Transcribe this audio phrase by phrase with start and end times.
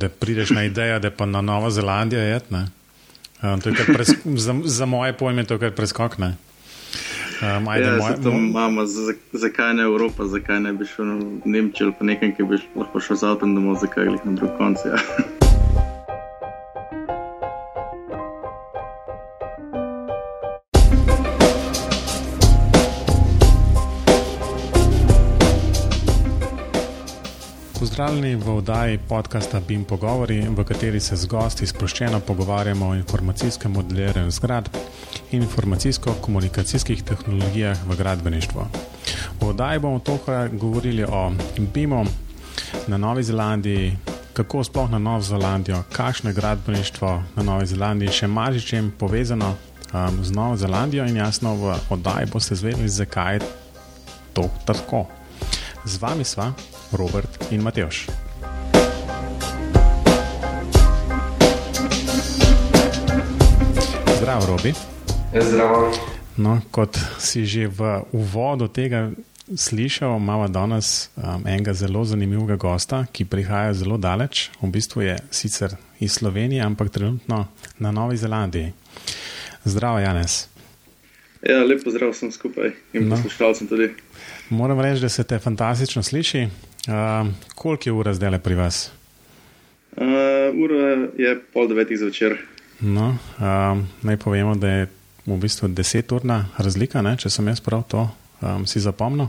[0.00, 2.40] da prideš na idejo, da pa na Novo Zelandijo je.
[2.50, 3.60] Um,
[4.36, 6.36] za, za moje pojme je to kar preskokne.
[7.56, 8.86] Um, ajde, ja, moj, imamo,
[9.32, 13.00] zakaj ne Evropa, zakaj ne bi šel v Nemčijo ali pa nekaj, ki bi lahko
[13.00, 14.86] šel z avtom domov, zakaj jih na drug konec.
[14.86, 15.37] Ja.
[27.98, 33.72] Pozdravljeni v oddaji podcasta BIM Pogovori, v kateri se z gosti sproščeno pogovarjamo o informacijskem
[33.74, 34.76] modeliranju zgradb
[35.32, 38.66] in informacijsko-komunikacijskih tehnologijah v gradbeništvu.
[39.40, 42.04] V oddaji bomo tokrat govorili o BIM-u
[42.86, 43.96] na Novi Zelandiji,
[44.32, 50.24] kako sploh na Novo Zelandijo, kakšno je gradbeništvo na Novi Zelandiji, še marsičem povezano um,
[50.24, 53.46] z Novo Zelandijo in jasno v oddaji boste zvedeli, zakaj je
[54.32, 55.08] to tako.
[55.84, 56.52] Z vami sva.
[56.92, 58.06] Robert in Mateoš.
[64.18, 64.74] Zdravo, Robi.
[65.34, 65.92] Ja, zdravo.
[66.36, 69.10] No, kot si že v uvodu tega
[69.56, 74.50] slišal, imamo danes um, enega zelo zanimivega gosta, ki prihaja zelo daleč.
[74.60, 77.48] V bistvu je sicer iz Slovenije, ampak trenutno
[77.78, 78.72] na Novi Zelandiji.
[79.64, 80.48] Zdravo, Janes.
[81.42, 83.16] Ja, lepo zdrav sem skupaj in no.
[83.16, 83.92] poslušalcem tudi.
[84.50, 86.48] Moram reči, da se te fantastično sliši.
[86.86, 88.90] Uh, koliko je ura zdaj le pri vas?
[89.96, 90.04] Uh,
[90.54, 92.38] ura je pol devetih zvečer.
[92.80, 94.86] No, um, naj povemo, da je
[95.26, 97.16] v bistvu deseturna razlika, ne?
[97.18, 98.06] če sem jaz prav to
[98.40, 99.28] um, si zapomnil.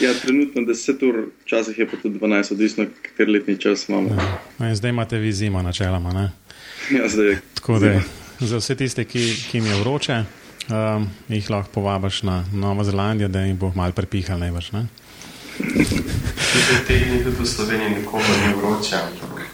[0.00, 4.14] Ja, trenutno deset ur, včasih je pa tudi dvanajst, odvisno, ker letni čas imamo.
[4.14, 4.30] Ja.
[4.58, 6.12] No, zdaj imate vi zimo, načeloma.
[6.14, 6.30] Ne?
[6.94, 7.36] Ja, zdaj je.
[7.54, 7.92] Tako da
[8.40, 10.18] za vse tiste, ki, ki jim je vroče,
[10.70, 14.70] um, jih lahko povabiš na Novo Zelandijo, da jim bo malo prepihal najbrž.
[14.70, 15.03] Tudi
[16.86, 18.96] te tudi v Sloveniji nikomu ni vroče.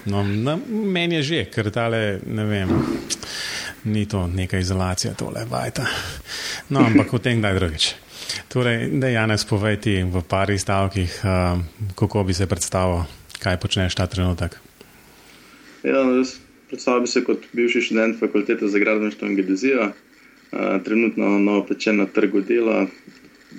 [0.05, 2.71] No, na, meni je že, ker tale, ne vem,
[3.85, 5.87] ni to neka izolacija, tole vajta.
[6.69, 7.95] No, ampak o tem kdaj drugič.
[8.49, 11.61] Torej, da Janes povej ti v pari stavkih, uh,
[11.99, 13.05] kako bi se predstavil,
[13.43, 14.57] kaj počneš ta trenutek.
[15.83, 16.25] Ja, no,
[16.69, 19.93] predstavljam se kot bivši študent fakultete za gradbeništvo in geodezijo.
[20.51, 22.87] Uh, trenutno novo pečen na trgu dela,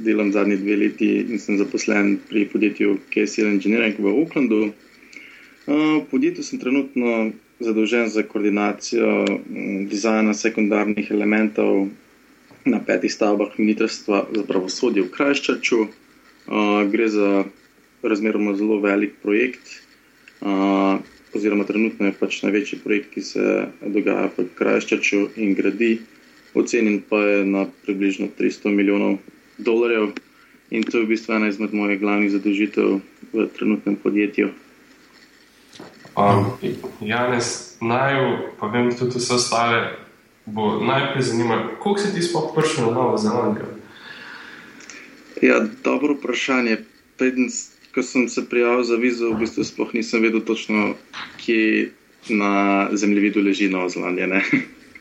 [0.03, 4.61] delam zadnji dve leti in sem zaposlen pri podjetju KSL Engineering v Aucklandu.
[5.67, 9.25] V podjetju sem trenutno zadolžen za koordinacijo
[9.89, 11.87] dizajna sekundarnih elementov
[12.65, 15.85] na petih stavbah Ministrstva za pravosodje v Krajščaču.
[16.91, 17.43] Gre za
[18.03, 19.81] razmeroma zelo velik projekt,
[21.33, 23.43] oziroma trenutno je pač največji projekt, ki se
[23.85, 25.99] dogaja v Krajščaču in gradi.
[26.57, 29.21] Ocenjen pa je na približno 300 milijonov
[29.63, 30.11] dolarjev.
[30.71, 33.01] In to je v bistvu ena izmed mojih glavnih zadolžitev
[33.33, 34.51] v trenutnem podjetju.
[36.15, 36.45] Um,
[37.01, 38.15] Janes, naj
[38.59, 39.81] povem tudi vse ostale.
[40.45, 43.67] Bo najprej zanimivo, kako si ti sploh prišel na Novo Zelandijo?
[45.41, 46.77] Ja, dobro vprašanje.
[47.17, 47.49] Preden,
[47.93, 50.95] ko sem se prijavil za vizo, v bistvu sploh nisem vedel točno,
[51.37, 51.91] kje
[52.29, 54.41] na zemljevidu leži Nova Zelandija.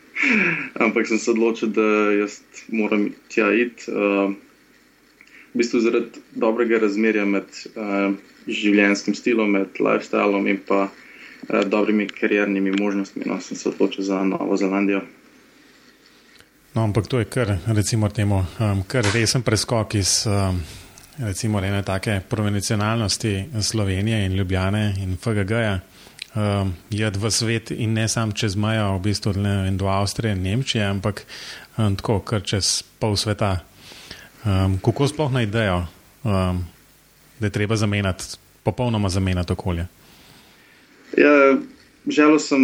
[0.84, 3.90] Ampak sem se odločil, da jaz moram tja iti.
[3.90, 4.34] Uh,
[5.52, 8.12] v bistvu zaradi dobrega razmerja med uh,
[8.46, 13.26] življenjskim stilom, med lifestylom in pa uh, dobrimi kariernimi možnostmi.
[13.26, 15.02] No, sem se odločil za Novo Zelandijo.
[16.74, 20.60] No, ampak to je kar, recimo, temu, um, kar resen preskok iz um,
[21.18, 25.80] recimo, ene take provincionalnosti Slovenije in Ljubljane in FGG-ja.
[26.34, 30.42] Um, je v svet in ne samo čez mejo, v bistvu ne do Avstrije in
[30.42, 31.26] Nemčije, ampak
[31.76, 33.58] um, tako, kar čez pol sveta.
[34.44, 35.86] Um, kako sploh na idejo,
[36.24, 36.64] um,
[37.40, 38.24] da je treba zamenjati,
[38.62, 39.86] popolnoma zamenjati okolje?
[41.16, 41.56] Ja,
[42.06, 42.60] želel sem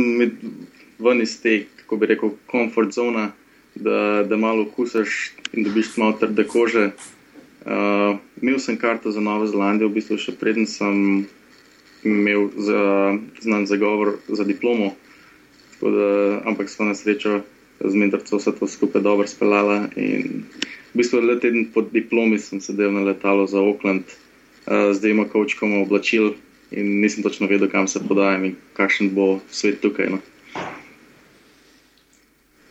[0.99, 3.29] ven iz te, kako bi rekel, komfort zone,
[3.75, 6.91] da, da malo okusiš in dobiš malo trde kože.
[7.67, 11.27] Uh, imel sem karto za Novo Zelandijo, v bistvu še preden sem
[12.05, 12.81] imel za,
[13.43, 14.95] znan zagovor za diplomo.
[15.81, 17.43] Da, ampak smo na srečo
[17.81, 19.89] z mentorcem vse to skupaj dobro speljala.
[19.97, 24.05] V bistvu le teden po diplomi sem sedel na letalu za Auckland,
[24.67, 26.34] uh, zdaj ima kočkom oblačil
[26.71, 30.09] in nisem točno vedel, kam se podajam in kakšen bo svet tukaj.
[30.11, 30.19] No.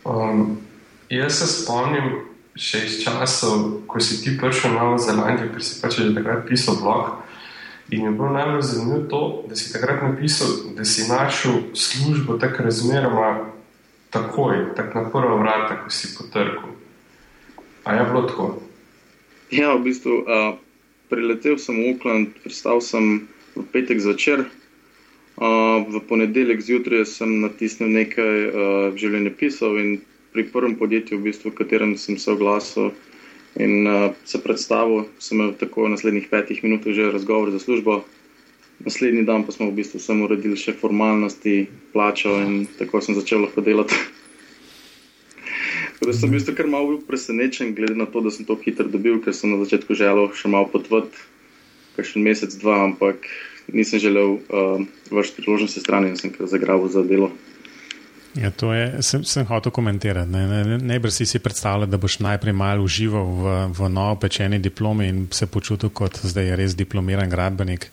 [0.04, 0.58] Um,
[1.08, 2.26] jaz se spomnim
[2.56, 6.46] še iz časov, ko si ti prišel na Novo Zelandijo, ker si pač že takrat
[6.48, 7.22] pisal blog.
[7.90, 12.66] In je bilo najbolj zanimivo to, da si takrat napisal, da si našel službo tako
[12.66, 13.55] razmeroma
[14.10, 16.74] takoj, tako na prvo vrata, ko si potrkal.
[17.84, 18.46] A je bilo tako?
[19.50, 20.58] Ja, v bistvu uh,
[21.08, 24.46] priletel sem v Auckland, pristal sem v petek zvečer.
[25.36, 28.52] Uh, v ponedeljek zjutraj sem natisnil nekaj uh,
[28.96, 30.00] življenjepisov in
[30.32, 32.90] pri prvem podjetju, v bistvu, v katerem sem se oglasil
[33.60, 38.02] in uh, se predstavil, sem imel tako v naslednjih petih minutah že razgovor za službo.
[38.84, 43.46] Naslednji dan pa smo v bistvu samo uredili še formalnosti, plačo in tako sem začel
[43.46, 43.96] lahko delati.
[45.96, 48.84] Tako da sem v bistvu kar malo presenečen, glede na to, da sem to hitro
[48.92, 51.16] dobil, ker sem na začetku želel še malo potvati,
[51.96, 53.24] kakšen mesec, dva, ampak
[53.72, 57.32] nisem želel uh, več priložnosti strani in sem kar zagravil za delo.
[58.36, 60.28] Ja, to je, sem, sem hotel komentirati.
[60.28, 64.60] Ne, ne, najbrž si si predstavljal, da boš najprej malo užival v, v novo pečeni
[64.60, 67.88] diplomi in se počutil kot zdaj res diplomiran gradbenik.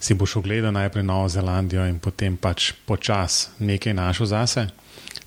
[0.00, 4.68] Si boš ogledal najprej Novo Zelandijo in potem pač počas nekaj našel zase.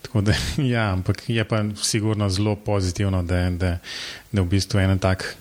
[0.02, 0.34] Tako da,
[0.74, 3.78] ja, ampak je pa sigurno zelo pozitivno, da, da,
[4.32, 5.36] da v bistvu en tak,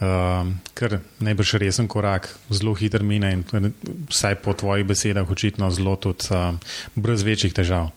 [0.00, 3.72] um, kar najbrž resen korak, zelo hiter mine in
[4.10, 6.58] vsaj po tvojih besedah očitno zelo tudi um,
[6.94, 7.90] brez večjih težav.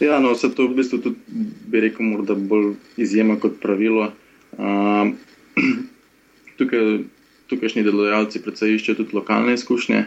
[0.00, 4.12] Ja, no, vse to v bistvu tudi bi rekel, morda bolj izjema kot pravilo.
[4.56, 5.16] Um,
[6.58, 7.02] tukaj,
[7.50, 10.04] tukajšnji delodajalci predvsej iščejo tudi lokalne izkušnje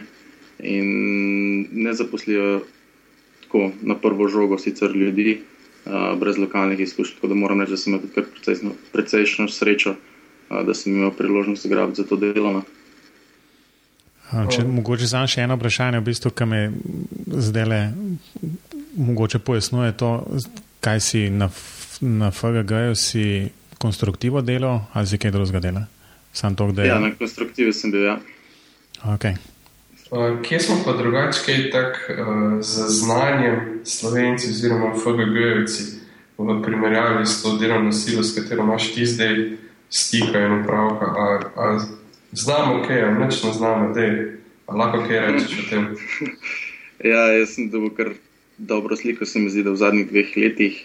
[0.64, 2.62] in ne zaposlijo
[3.44, 5.40] tako na prvo žogo, sicer ljudi,
[5.86, 7.14] uh, brez lokalnih izkušenj.
[7.14, 8.06] Tako da moram reči, da sem imel
[8.42, 12.52] tudi precejšno srečo, uh, da sem imel priložnost zagrabiti za to delo.
[12.52, 12.62] No.
[14.50, 16.60] Če mogoče samo še eno vprašanje, v bistvu, ki me
[17.26, 17.80] zdaj le
[18.96, 20.10] mogoče pojasnjuje to,
[20.80, 21.50] kaj si na,
[22.00, 23.24] na FGG-ju si
[23.78, 25.84] konstruktivo delo ali si kaj drugega dela?
[26.34, 26.88] Sam to, da je.
[26.88, 28.18] Ja, na konstruktivi sem bil, ja.
[29.04, 29.36] Okay.
[30.10, 35.82] Uh, kje smo pa drugačije uh, z znanjem slovenci oziroma FGG-jevci
[36.38, 39.56] v primerjavi s to delovno silo, s katero imaš ti zdaj
[39.90, 41.06] stika in upravka?
[41.06, 41.78] A, a
[42.32, 45.86] znamo kaj, a neč ne znamo, da je, a lahko kaj rečeš o tem?
[47.12, 48.10] ja, jaz sem dobil kar
[48.58, 50.82] dobro sliko, se mi zdi, da v zadnjih dveh letih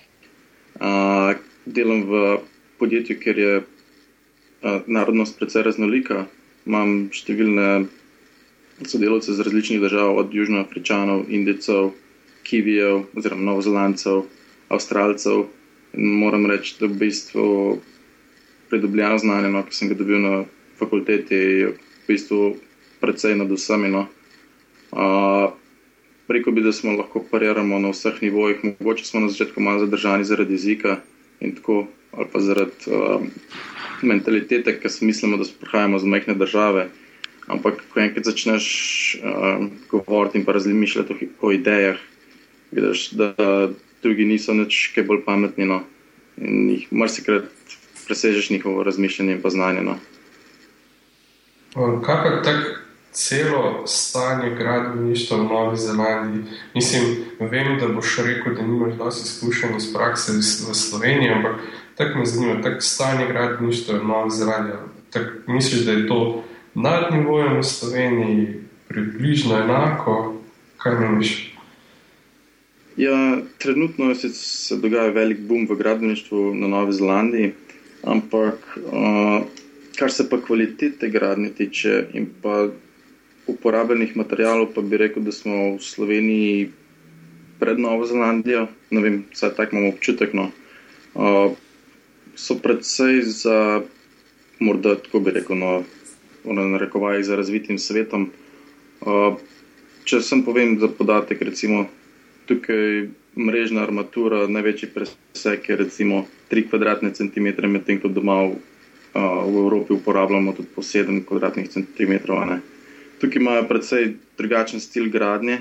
[0.78, 1.34] uh,
[1.66, 2.38] delam v
[2.80, 3.62] podjetju, kjer je
[4.64, 6.26] narodnost precej raznolika.
[6.68, 7.88] Imam številne
[8.86, 11.92] sodelavce z različnih držav, od Južnoafričanov, Indijcev,
[12.44, 14.26] Kivijev, oziroma Novozelandcev,
[14.70, 15.48] Avstralcev.
[15.98, 17.46] In moram reči, da v bistvu
[18.70, 20.36] pridobljeno znanje, no, ki sem ga dobil na
[20.78, 21.78] fakulteti, je v
[22.08, 22.54] bistvu
[23.02, 23.90] precej nad vsemi.
[23.90, 24.06] No.
[24.92, 25.56] Uh,
[26.30, 30.28] Preko bi, da smo lahko pariramo na vseh nivojih, mogoče smo na začetku malo zadržani
[30.30, 31.00] zaradi jezika
[31.42, 33.24] in tako, ali pa zaradi uh,
[34.04, 36.90] mentalitete, ker si mislimo, da prihajamo iz majhne države.
[37.48, 38.66] Ampak, ko enkrat začneš
[39.24, 41.98] um, govoriti in pa razmišljati o, o idejah,
[42.72, 43.34] vidiš, da
[44.04, 45.66] drugi niso nič kaj bolj pametni.
[45.66, 45.82] No?
[46.38, 47.50] In jih marsikrat
[48.06, 49.82] presežeš njihovo razmišljanje in pa znanje.
[49.82, 49.98] No?
[52.06, 52.70] Kaj pa tako
[53.12, 56.44] celo stanje gradbeništva v Novi Zelandiji?
[56.76, 57.04] Mislim,
[57.40, 60.32] vem, da boš rekel, da nimaš dosti izkušenj iz prakse
[60.70, 61.56] v Sloveniji, ampak
[62.00, 64.76] tako me zanima, tako stanje gradbeništva v Novi Zelandiji.
[65.48, 66.44] Misliš, da je to
[66.76, 68.48] nad nivojem v Sloveniji,
[68.88, 70.36] približno enako,
[70.78, 71.56] kaj meniš?
[72.98, 77.54] Ja, trenutno se dogaja velik boom v gradbeništvu na Novi Zelandiji,
[78.04, 79.44] ampak uh,
[80.00, 82.68] kar se pa kvalitete gradnje tiče in pa
[83.48, 86.70] uporabljenih materijalov, pa bi rekel, da smo v Sloveniji
[87.60, 90.52] pred Novo Zelandijo, ne vem, vsaj tako imamo občutek, no,
[91.14, 91.52] uh,
[92.40, 93.82] so predvsej za,
[94.60, 95.84] morda tako bi rekel, no,
[96.44, 98.30] na rekovaj za razvitim svetom.
[99.02, 99.36] Uh,
[100.08, 101.86] če sem povem za podatek, recimo
[102.48, 109.44] tukaj mrežna armatura, največji presek je recimo 3 kvadratne centimetre, medtem ko doma v, uh,
[109.44, 112.40] v Evropi uporabljamo tudi po 7 kvadratnih centimetrov.
[112.48, 112.62] Ne.
[113.20, 115.60] Tukaj imajo predvsej drugačen stil gradnje,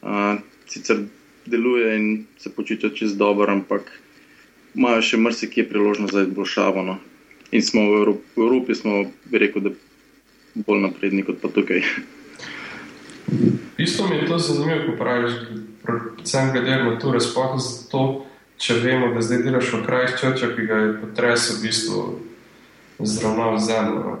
[0.00, 0.40] uh,
[0.72, 1.04] sicer
[1.44, 2.08] deluje in
[2.40, 3.92] se počutijo čez dobro, ampak
[4.74, 6.82] imajo še marsikje priložnost za izboljšavo.
[6.82, 6.98] No.
[7.50, 9.70] In smo v Evropi, v Evropi smo, bi rekel, da
[10.54, 11.82] bolj napredni kot pa tukaj.
[13.78, 15.32] Isto mi je to zanimivo, ko praviš,
[15.82, 18.26] predvsem glede na to, razpohod za to,
[18.58, 22.02] če vemo, da zdaj delaš v kraju črča, ki ga je potres v bistvu
[22.98, 24.18] zdravnal zemljo.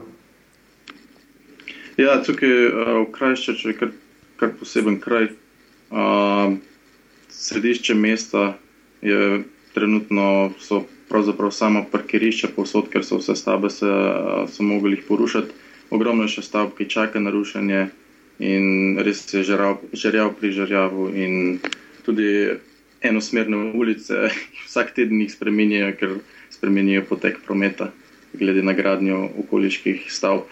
[1.96, 3.90] Ja, tukaj v kraju črča je kar,
[4.36, 5.30] kar poseben kraj.
[5.94, 6.56] Uh,
[7.30, 8.56] središče mesta
[9.02, 9.44] je
[9.74, 13.90] trenutno so pravzaprav samo parkirišča povsod, ker so vse stavbe se
[14.48, 15.62] so mogli jih porušiti
[15.94, 17.86] ogromno še stavb, ki čaka na rušenje
[18.42, 21.10] in res je žerjav pri žerjavu.
[21.14, 21.60] In
[22.06, 22.28] tudi
[23.04, 24.30] enosmerne ulice,
[24.68, 26.18] vsak teden jih spremenjajo, ker
[26.54, 27.90] spremenjajo potek prometa,
[28.34, 30.48] glede na gradnjo okoliških stavb.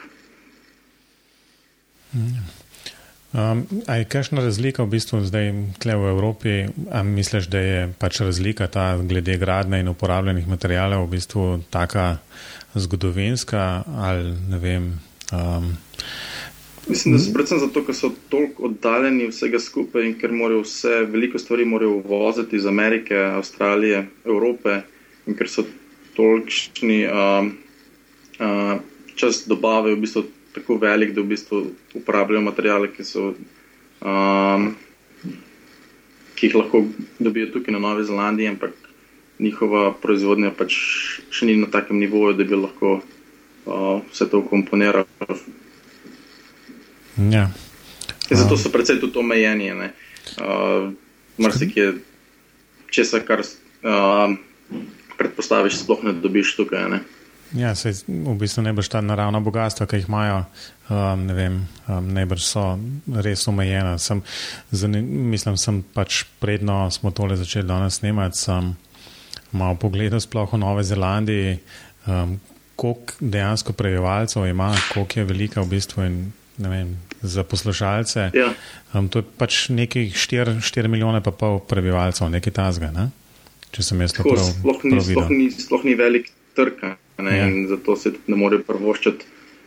[3.32, 6.54] Um, a je kakšna razlika v bistvu zdaj tle v Evropi?
[6.92, 12.18] A misliš, da je pač razlika ta glede gradne in uporabljenih materijalov v bistvu taka
[12.76, 14.84] zgodovinska ali ne vem?
[15.32, 15.72] Um,
[16.86, 21.06] Mislim, da so predvsem zato, ker so toliko oddaljeni vsega skupaj in ker morajo vse,
[21.08, 24.80] veliko stvari morajo uvoziti iz Amerike, Avstralije, Evrope
[25.26, 25.64] in ker so
[26.16, 27.52] tolikšni um,
[28.42, 28.76] uh,
[29.14, 31.62] čas dobave v bistvu tako velik, da v bistvu
[31.94, 33.32] uporabljajo materijale, ki, so,
[34.04, 34.72] um,
[36.34, 36.84] ki jih lahko
[37.18, 38.76] dobijo tukaj na Novi Zelandiji, ampak
[39.38, 40.76] njihova proizvodnja pač
[41.32, 45.06] še ni na takem nivoju, da bi lahko uh, vse to komponirali.
[47.32, 47.50] Ja.
[48.30, 49.72] Zato so predvsej tudi omejeni.
[49.72, 50.92] Uh,
[51.40, 51.92] Mrzike je
[52.92, 54.36] česa, kar uh,
[55.18, 56.88] predpostaviš, sploh ne dobiš tukaj.
[56.92, 57.00] Ne?
[57.54, 60.38] Ja, se v bistvu boš ta naravna bogatstva, ki jih imajo,
[60.88, 62.64] um, ne vem, um, boš so
[63.24, 63.98] res omejena.
[64.00, 64.22] Sem,
[64.70, 68.72] zanim, mislim, sem pač predno smo tole začeli danes snemati, sem
[69.52, 71.58] malo pogledal sploh v Nove Zelandiji,
[72.08, 72.38] um,
[72.76, 76.18] koliko dejansko prebivalcev ima, koliko je velika v bistvu in
[76.56, 78.30] vem, za poslušalce.
[78.34, 78.52] Ja.
[78.94, 83.10] Um, to je pač nekih 4, 4 milijone pa pol prebivalcev, nekaj tazga, ne?
[83.72, 85.36] če sem jaz to prav, sploh, ni, prav sploh, videl.
[85.36, 86.82] ni, sploh ni velik trg
[87.18, 87.46] Ja.
[87.46, 89.24] in zato se tudi ne morejo prvoščati,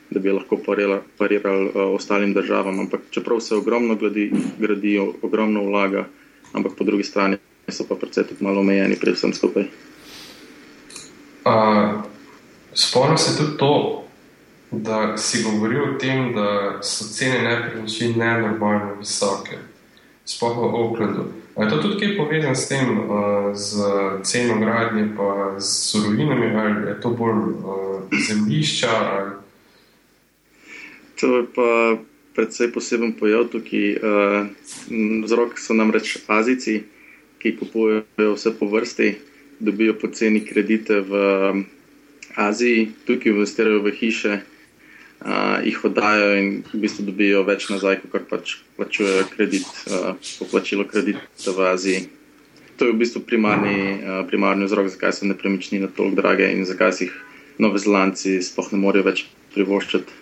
[0.09, 2.79] da bi lahko parirali, parirali uh, ostalim državam.
[2.79, 6.05] Ampak čeprav se ogromno gradi, gradi, ogromno vlaga,
[6.53, 7.37] ampak po drugi strani
[7.69, 9.65] so pa predvsej tudi malo omejeni pri vsem skupaj.
[11.45, 12.03] Uh,
[12.75, 14.03] Spomnim se tudi to,
[14.71, 19.57] da si govoril o tem, da so cene nepremičnin nenormalno visoke,
[20.25, 21.25] sploh v Oaklandu.
[21.55, 23.79] A je to tudi kaj povezano s tem, uh, z
[24.23, 28.91] ceno gradnje, pa z surovinami, ali je to bolj uh, zemljišča?
[28.91, 29.31] Ali...
[31.19, 31.69] To je pa
[32.35, 33.87] predvsej poseben pojav tukaj.
[33.95, 34.51] Uh,
[35.23, 36.83] vzrok so namreč Azici,
[37.39, 39.15] ki kupujejo vse po vrsti,
[39.59, 41.13] dobijo poceni kredite v
[42.35, 44.39] Aziji, tukaj investirajo v hiše,
[45.25, 50.85] uh, jih oddajo in v bistvu dobijo več nazaj, kot pač plačujejo kredit, uh, poplačilo
[50.89, 52.03] kredita v Aziji.
[52.77, 56.93] To je v bistvu primarni, uh, primarni vzrok, zakaj so nepremičnine tako drage in zakaj
[56.93, 57.15] si jih
[57.61, 60.21] novozelanci sploh ne morejo več privoščiti.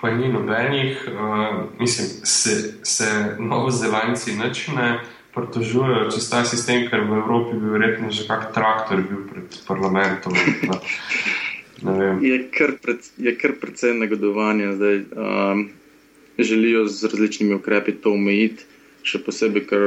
[0.00, 3.10] Pa ni nobenih, uh, mislim, se, se
[3.40, 4.98] novozelanci nič ne
[5.34, 10.32] pritožujejo čez ta sistem, ker v Evropi bi verjetno že kak traktor bil pred parlamentom.
[12.24, 15.02] Je kar, pred, je kar precej negodovanja zdaj.
[15.12, 15.68] Um,
[16.38, 18.64] želijo z različnimi ukrepi to omejiti,
[19.06, 19.84] še posebej, ker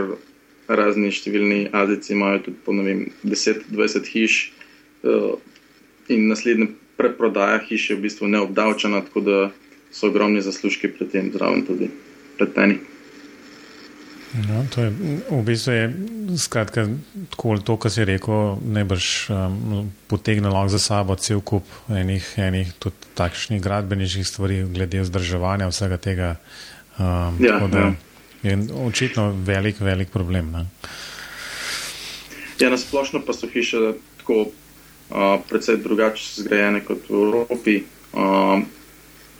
[0.67, 4.37] razni številni Azici imajo tudi po 10-20 hiš
[5.03, 5.35] uh,
[6.07, 9.39] in naslednja preprodaja hiš je v bistvu neobdavčena, tako da
[9.91, 11.89] so ogromni zaslužki pri tem zraven tudi
[12.37, 12.79] preteni.
[14.37, 14.89] No, to je,
[15.29, 15.85] v bistvu je
[16.37, 16.85] skratka,
[17.33, 22.73] tako, to, kar si rekel, najbrž um, potegne lahko za sabo cel kup enih, enih
[22.77, 26.29] tudi takšnih gradbeniških stvari, glede vzdrževanja vsega tega.
[26.97, 27.93] Um, Ja, da ja.
[28.43, 30.51] je očitno velik, velik problem.
[30.51, 30.65] Ne?
[32.59, 37.75] Ja, na splošno pa so hiše tako uh, precej drugače zgrajene kot v Evropi.
[38.13, 38.61] Uh,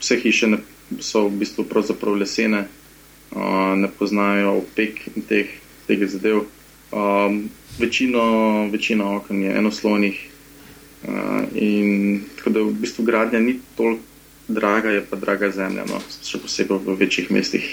[0.00, 0.58] vse hiše ne,
[1.02, 2.66] so v bistvu pravzaprav lesene,
[3.76, 5.46] ne poznajo opek in teh,
[5.86, 6.46] teh zadev.
[6.92, 10.30] Um, večino, večino okn je enoslonih
[11.04, 11.10] uh,
[11.54, 14.02] in tako da v bistvu gradnja ni toliko
[14.48, 17.66] draga, je pa draga zemlja, no, še posebej v večjih mestih.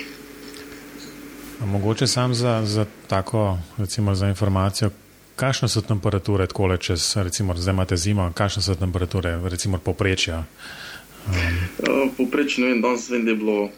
[1.64, 4.92] A Mogoče sam za, za tako, recimo za informacijo,
[5.36, 10.44] kakšne so temperature takole čez, recimo zdaj imate zimo, kakšne so temperature, recimo poprečja.
[11.26, 13.70] Uh, Povprečno vem, danes vem, da je bilo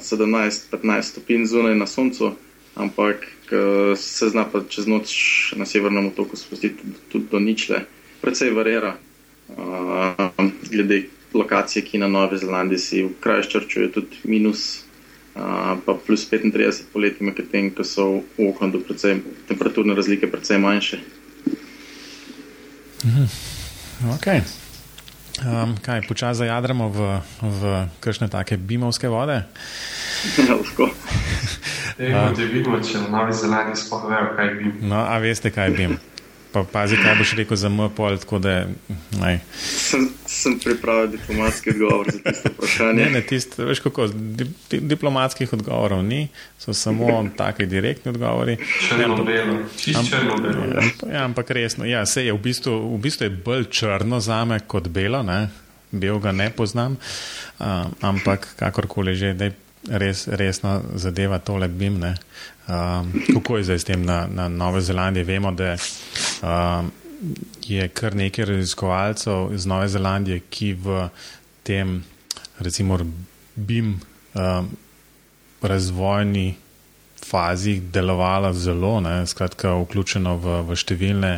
[0.00, 2.32] 17-15 stopinj zunaj na soncu,
[2.74, 5.10] ampak uh, se zna pa čez noč
[5.56, 7.84] na severnem otoku spustiti tudi, do ničle.
[8.22, 8.96] Predvsej varira,
[9.48, 11.02] uh, glede
[11.34, 14.84] lokacije, ki na Novi Zelandiji si v Krajščrču je tudi minus,
[15.34, 21.00] uh, pa plus 35 poleti, medtem ko so v Oaklandu predvsej temperaturne razlike predvsej manjše.
[24.16, 24.63] Okay.
[25.42, 27.62] Um, kaj, počasi zajadramo v, v
[27.98, 29.42] kakšne take bimovske vode?
[30.38, 30.86] Lahko.
[31.98, 34.70] Ejmo, da vidimo, če na Novi Zelandiji sploh vejo, kaj bi.
[34.86, 35.98] No, a veste, kaj bim?
[36.54, 38.52] Pa pazi, kaj boš rekel za M-pol, tako da
[39.18, 39.40] naj.
[39.58, 43.00] Sem, sem pripravil diplomatski odgovor za tisto vprašanje.
[43.00, 46.28] Ne, ne, tist, veš kako, di, di, diplomatskih odgovorov ni,
[46.62, 48.54] so samo taki direktni odgovori.
[48.88, 50.68] Črno-belo, čist črno-belo.
[50.70, 54.22] Ja, amp- ja, ampak resno, ja, se je v bistvu, v bistvu je bolj črno
[54.22, 55.48] zame kot belo, ne?
[55.94, 56.96] bel ga ne poznam,
[57.58, 57.66] uh,
[58.02, 59.34] ampak kakorkoli že.
[59.34, 59.54] Daj,
[59.88, 62.00] res, resna zadeva, tole BIM.
[62.68, 65.24] Um, kako je zdaj s tem na, na Nove Zelandije?
[65.24, 66.90] Vemo, da um,
[67.62, 71.08] je kar nekaj raziskovalcev iz Nove Zelandije, ki v
[71.62, 72.04] tem,
[72.58, 72.98] recimo,
[73.54, 74.00] BIM
[74.34, 74.70] um,
[75.62, 76.54] razvojni
[77.24, 81.32] fazi delovala zelo, ne, skratka, vključeno v, v številne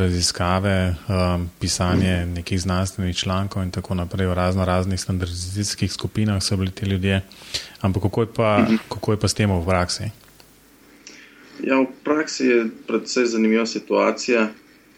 [0.00, 0.76] raziskave,
[1.08, 6.72] um, pisanje nekih znanstvenih člankov in tako naprej, v razno raznih standardizacijskih skupinah so bili
[6.72, 7.20] ti ljudje.
[7.80, 8.50] Ampak kako je pa,
[8.88, 10.10] kako je pa s tem v praksi?
[11.64, 14.48] Ja, v praksi je predvsej zanimiva situacija.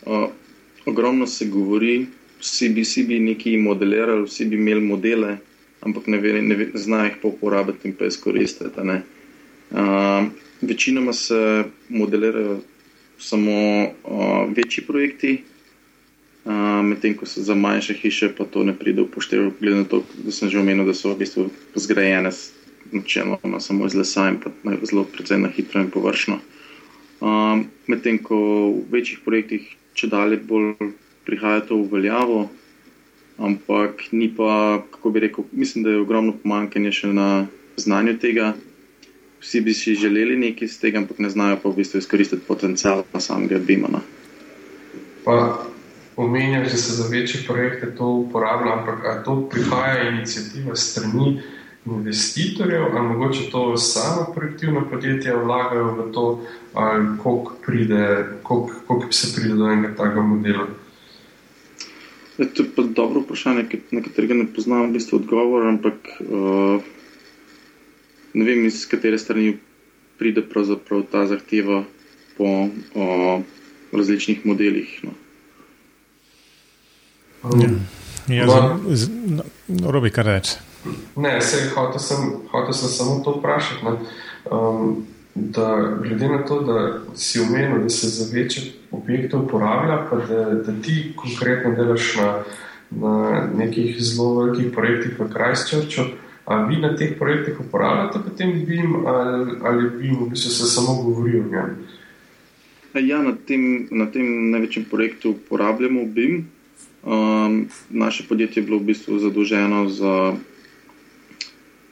[0.07, 0.31] O,
[0.87, 2.07] ogromno se govori,
[2.41, 5.37] vsi bi, vsi bi nekaj modelirali, vsi bi imeli modele,
[5.81, 8.81] ampak ne, ne, ne znajo jih pa uporabiti in pa izkoristiti.
[9.71, 10.27] Uh,
[10.61, 12.61] večinoma se modelirajo
[13.19, 13.53] samo
[13.83, 15.43] uh, večji projekti,
[16.45, 16.53] uh,
[16.85, 20.05] medtem ko se za manjše hiše pa to ne pride v poštev, glede na to,
[20.25, 22.31] da sem že omenil, da so v bistvu zgrajene
[22.93, 24.51] načeloma samo iz lesa in pa
[24.83, 26.39] zelo precej na hitro in površno.
[27.23, 28.37] Uh, medtem ko
[28.71, 30.75] v večjih projektih če dalje bolj
[31.27, 32.47] prihaja to v veljavo,
[33.39, 37.29] ampak ni pa, kako bi rekel, mislim, da je ogromno pomankanje še na
[37.77, 38.53] znanju tega.
[39.43, 43.03] Vsi bi si želeli nekaj iz tega, ampak ne znajo pa v bistvu izkoristiti potencijal
[43.19, 44.03] samega Bimana.
[45.25, 45.67] Pa
[46.17, 51.41] omenjam, da se za večje projekte to uporablja, ampak to prihaja inicijativa strani
[51.87, 56.41] investitorjev, ali mogoče to samo projektivno podjetje vlagajo v to,
[56.73, 60.67] ali koliko, pride, koliko, koliko se pride do enega takega modela.
[62.39, 66.81] Je, to je pa dobro vprašanje, na katerega ne poznam v bistvu odgovor, ampak uh,
[68.35, 69.57] ne vem, iz katere strani
[70.19, 71.85] pride pravzaprav ta zahteva
[72.39, 73.43] po uh,
[73.93, 75.01] različnih modelih.
[75.03, 75.11] No.
[78.29, 79.43] Ja, ja, z, no,
[79.91, 80.72] robi kar reči.
[81.17, 82.19] Ne, se hotel sem,
[82.51, 83.87] hotel sem samo to vprašati.
[84.51, 90.17] Um, da glede na to, da si omenil, da se za večje objekte uporablja, pa
[90.17, 92.43] da, da ti konkretno delaš na,
[92.91, 96.03] na nekih zelo velikih projektih v Krajščerču,
[96.45, 101.03] a vi na teh projektih uporabljate potem BIM ali, ali BIM v bistvu se samo
[101.03, 101.77] govori o njem?
[102.95, 106.49] Ja, na tem, na tem največjem projektu uporabljamo BIM.
[107.03, 110.35] Um, naše podjetje je bilo v bistvu zadolženo za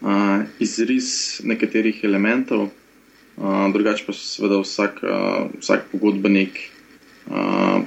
[0.00, 2.68] uh, izris nekaterih elementov,
[3.40, 6.58] Uh, drugače pa seveda vsak, uh, vsak pogodbenik,
[7.30, 7.80] uh,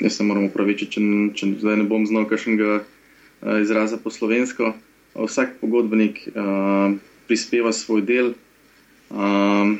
[0.00, 1.02] jaz se moram upravičiti, če,
[1.38, 4.72] če zdaj ne bom znal kakšnega uh, izraza po slovensko.
[5.14, 6.96] Vsak pogodbenik uh,
[7.30, 9.70] prispeva svoj del uh,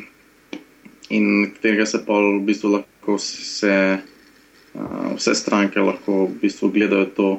[1.11, 7.11] in katerega se pa v bistvu lahko vse, uh, vse stranke lahko v bistvu gledajo
[7.17, 7.31] to,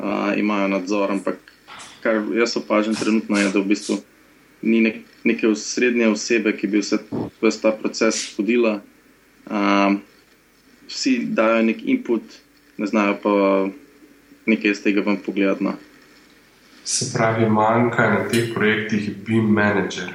[0.00, 1.47] uh, imajo nadzor, ampak
[2.02, 3.98] kar jaz opažam trenutno je, da v bistvu
[4.62, 6.98] ni nek, neke srednje osebe, ki bi vse,
[7.42, 8.80] vse ta proces vodila.
[9.50, 10.00] Um,
[10.88, 12.22] vsi dajo nek input,
[12.78, 13.34] ne znajo pa
[14.46, 15.64] nekaj iz tega vam pogledati.
[15.64, 15.74] No.
[16.84, 20.12] Se pravi, manjka na teh projektih BIM manager.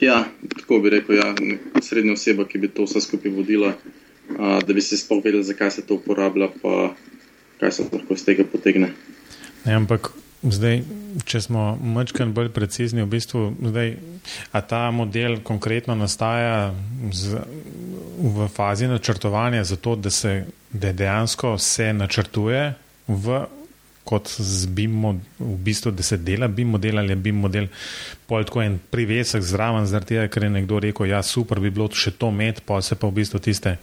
[0.00, 0.24] Ja,
[0.56, 1.34] tako bi rekel, ja,
[1.82, 5.70] srednja oseba, ki bi to vse skupaj vodila, uh, da bi se sploh vedeli, zakaj
[5.70, 6.94] se to uporablja, pa
[7.60, 8.92] kaj se lahko iz tega potegne.
[9.64, 10.12] Ne, ampak
[10.46, 10.82] Zdaj,
[11.26, 13.96] če smo malo bolj precizni, v bistvu, zdaj,
[14.52, 16.70] a ta model konkretno nastaja
[17.12, 17.40] z,
[18.20, 22.74] v fazi načrtovanja, zato da se da dejansko se načrtuje
[23.08, 23.44] v,
[24.04, 27.66] kot z BIM, v bistvu, da se dela BIM model ali BIM model,
[28.26, 31.88] pol tako en privesek zraven, zaradi tega, ker je nekdo rekel, ja, super bi bilo
[31.92, 33.76] še to imeti, pa se pa v bistvu tiste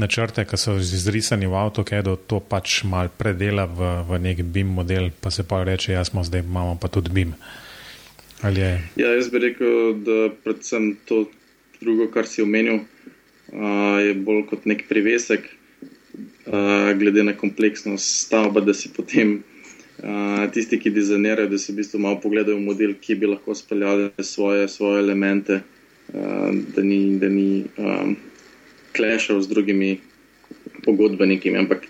[0.00, 5.10] načrte, ki so izrisani v AutoCAD-u, to pač mal predela v, v nek BIM model,
[5.20, 7.34] pa se pa reče, ja, smo zdaj imamo pa tudi BIM.
[8.40, 11.26] Ja, jaz bi rekel, da predvsem to
[11.80, 12.80] drugo, kar si omenil,
[13.52, 15.44] uh, je bolj kot nek privesek,
[16.48, 19.42] uh, glede na kompleksnost stavbe, da si potem
[20.00, 24.08] uh, tisti, ki dizajnirajo, da si v bistvu malo pogledajo model, ki bi lahko speljali
[24.24, 27.04] svoje, svoje elemente, uh, da ni.
[27.20, 28.16] Da ni um,
[28.96, 29.90] klešal z drugimi
[30.84, 31.86] pogodbeniki, ampak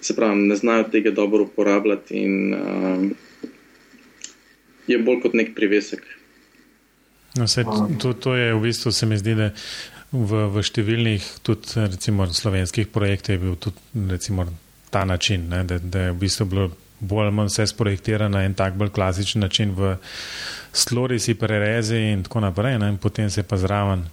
[0.00, 3.14] se pravi, ne znajo tega dobro uporabljati in um,
[4.86, 6.02] je bolj kot nek privesek.
[7.38, 7.64] No, sej,
[8.02, 9.48] to, to je v bistvu, se mi zdi, da
[10.12, 14.46] v, v številnih, tudi recimo slovenskih projektih je bil tudi recimo,
[14.92, 16.66] ta način, ne, da, da je v bistvu bilo
[17.00, 19.96] bolj ali manj vse sprojektirano na en tak bolj klasičen način v
[20.72, 24.04] slorisi, prerezi in tako naprej, ne, in potem se pa zraven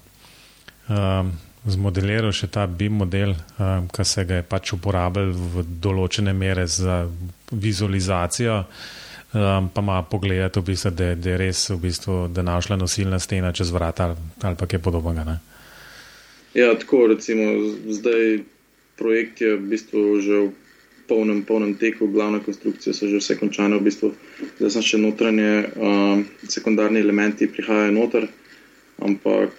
[0.87, 1.33] um,
[1.67, 6.67] zmodeliral še ta BIM model, um, ki se ga je pač uporabljal v določene mere
[6.67, 7.03] za
[7.51, 8.63] vizualizacijo
[9.33, 13.19] um, pa ima pogled, v bistvu, da, da je res v bistvu, da našla nosilna
[13.19, 15.25] stena čez vrata ali, ali pa kaj podobnega.
[15.25, 15.37] Ne?
[16.53, 17.51] Ja, tako recimo
[17.87, 18.41] zdaj
[18.97, 20.51] projekt je v bistvu že v
[21.09, 24.13] polnem, polnem teku, glavna konstrukcija so že vse končane, v bistvu
[24.59, 28.29] zdaj sem še notranje, um, sekundarni elementi prihajajo noter,
[29.01, 29.53] ampak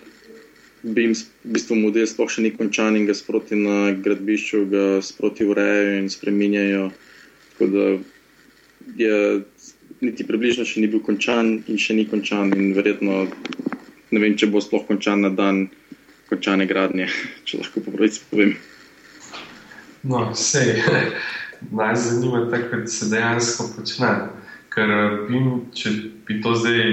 [0.83, 5.45] BIM, v bistvu model sploh še ni končan in ga sproti na gradbišču, ga sproti
[5.45, 6.87] urejajo in spreminjajo.
[7.51, 7.87] Tako da
[8.97, 9.17] je
[10.01, 13.27] niti približno še ni bil končan in še ni končan in verjetno
[14.11, 15.69] ne vem, če bo sploh končan na dan
[16.31, 17.11] končane gradnje,
[17.47, 18.57] če lahko po pravici povem.
[20.03, 20.65] No, vse.
[21.77, 24.15] Naj zanima, kako se dejansko počne.
[24.73, 24.91] Ker
[25.29, 25.41] bi,
[25.77, 25.91] če
[26.25, 26.85] bi to zdaj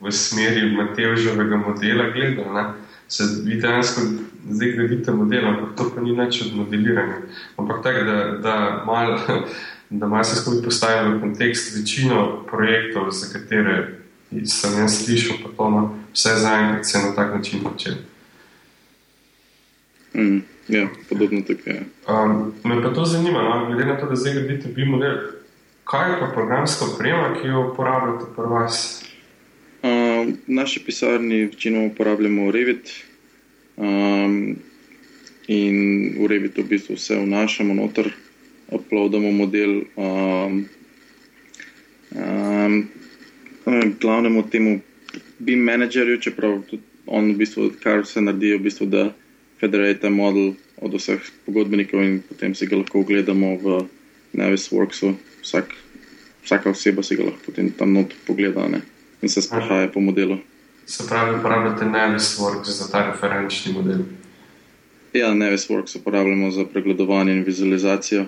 [0.00, 2.64] v smeri Mateožovega modela gledali,
[3.10, 4.00] se vi dejansko
[4.50, 7.16] zdaj gradite model, ampak to pa ni več od modeliranja.
[7.58, 8.54] Ampak tako, da, da
[8.86, 9.18] malo
[10.14, 13.98] mal se skupaj postavim v kontekst večino projektov, za katere
[14.30, 17.96] sem jaz slišal, pa to na no, vse zaenkrat se na tak način počne.
[20.14, 21.82] Mm, ja, podobno tako je.
[22.08, 23.66] Um, me pa to zanima, no?
[23.66, 25.18] glede na to, da zdaj gradite bi model.
[25.84, 28.99] Kaj je pa programska oprema, ki jo uporabljate pri vas?
[30.24, 32.92] V naši pisarni večinoma uporabljamo Revit.
[33.76, 34.56] Um,
[35.50, 38.12] in v Revitu v bistvu vse vnašamo noter,
[38.70, 39.82] uploadamo model.
[39.96, 40.68] Um,
[42.14, 42.88] um,
[44.00, 44.80] glavnemu temu
[45.38, 49.10] BIM menedžerju, čeprav tudi on v bistvu, kar se naredi, v bistvu, da
[49.60, 53.66] federate model od vseh pogodbenikov in potem si ga lahko ogledamo v
[54.32, 55.16] Navisworksu.
[55.42, 55.74] Vsak,
[56.46, 58.68] vsaka oseba si ga lahko potem tam not pogleda.
[58.70, 58.80] Ne?
[59.22, 60.38] In se sprehaja po modelu.
[60.86, 63.98] Se pravi, uporabljate Navisworks za ta referenčni model?
[65.12, 68.24] Ja, Navisworks uporabljamo za pregledovanje in vizualizacijo,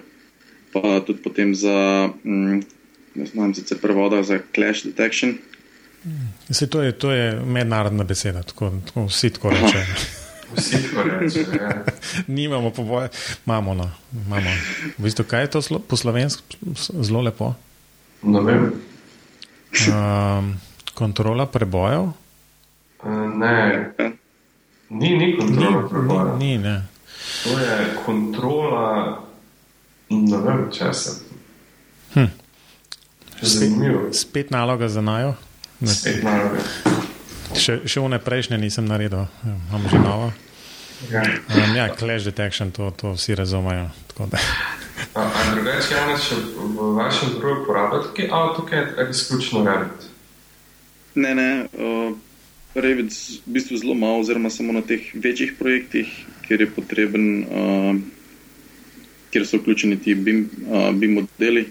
[0.73, 2.63] pa tudi potem za, mm,
[3.15, 5.35] ne znam, sicer prevoda za clash detection.
[6.51, 9.85] Se, to, je, to je mednarodna beseda, tako, tako vsi tako rečejo.
[10.57, 11.47] Vsi tako rečejo.
[11.53, 11.85] Ja.
[12.27, 13.09] Nimamo poboja,
[13.47, 13.75] imamo.
[13.75, 13.91] No,
[14.27, 14.51] imamo.
[14.99, 16.43] V bistvu, kaj je to slo, po slovensko
[17.01, 17.55] zelo lepo?
[18.23, 18.73] Ne vem.
[19.89, 20.61] Um,
[20.95, 22.13] kontrola prebojev?
[23.03, 23.93] Uh, ne,
[24.89, 26.39] ni, ni kontrola prebojev.
[26.39, 26.83] Ni, ni, ne.
[27.43, 29.23] To je kontrola,
[30.11, 31.17] ne vem, če se.
[32.15, 32.31] Hm.
[33.41, 34.01] Zanimivo.
[34.13, 35.35] Spet, spet naloga za najo.
[35.83, 36.63] Spet naloga.
[37.53, 40.33] Še, še v ne prejšnje nisem naredil, ja, imam že novo.
[41.11, 43.91] Ja, um, ja clash detection, to, to vsi razumejo.
[44.17, 50.12] Drugače, Janes, v vašem drugu uporabljate, ali tukaj je izključno Revit?
[51.15, 51.67] Ne, ne.
[51.73, 52.17] Uh,
[52.75, 53.13] Revit
[53.45, 56.09] v bistvu zelo malo, oziroma samo na teh večjih projektih,
[56.47, 57.97] kjer je potreben, uh,
[59.33, 61.67] kjer so vključeni ti BIM, uh, BIM modeli,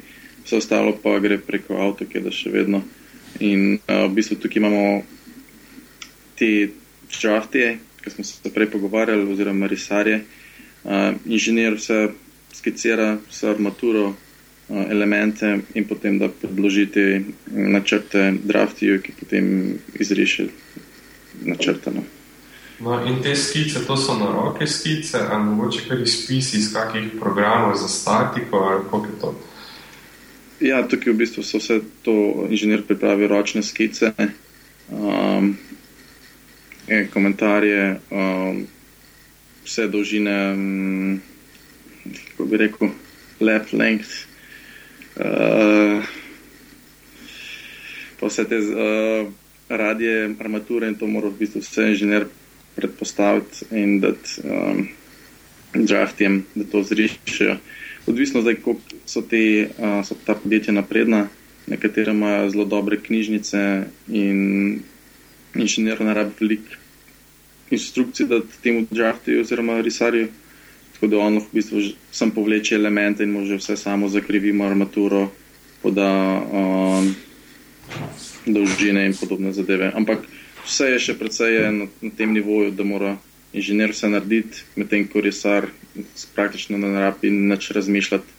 [0.45, 2.83] vse ostalo pa gre preko AutoCAD še vedno.
[3.41, 5.01] In uh, v bistvu tukaj imamo
[6.37, 6.69] te
[7.09, 10.21] čahtije, ki smo se prej pogovarjali, oziroma risarje.
[10.85, 12.11] Uh, inženir vse
[12.53, 14.11] skicira, vse armaturo,
[14.69, 20.47] elemente in potem da predložite načrte draftiju, ki potem izriše
[21.41, 22.03] načrtano.
[22.79, 27.11] No, in te skice, to so na roke skice, ali mogoče kar izpisi iz kakih
[27.19, 29.35] programov za statiko, ali kako je to?
[30.61, 34.11] Ja, tukaj v bistvu so vse to inženir pripravi ročne skice,
[34.89, 35.55] um,
[37.13, 38.65] komentarje, um,
[39.65, 41.21] vse dolžine, um,
[42.31, 42.89] kako bi rekel,
[43.39, 44.30] left length,
[45.15, 46.03] uh,
[48.19, 49.27] pa vse te uh,
[49.69, 52.27] radije, armature in to mora v bistvu vse inženir
[52.75, 54.87] predpostaviti in dati um,
[55.73, 57.57] draftjem, da to zrišajo.
[58.07, 61.27] Odvisno zdaj, koliko so, te, uh, so ta podjetja napredna,
[61.67, 64.81] nekatere imajo zelo dobre knjižnice in
[65.55, 66.79] inženir ne rabi veliko
[67.71, 70.27] instrukcij, da temu draftijo oziroma risarijo.
[71.01, 75.31] Tako da on v bistvu sam povleče elemente in može vse samo zakrivimo armaturo,
[75.81, 77.15] poda um,
[78.45, 79.91] dolžine in podobne zadeve.
[79.95, 80.27] Ampak
[80.61, 83.15] vse je še precej na, na tem nivoju, da mora
[83.49, 85.65] inženir vse narediti, medtem ko risar
[86.35, 88.29] praktično ne rabi nič razmišljati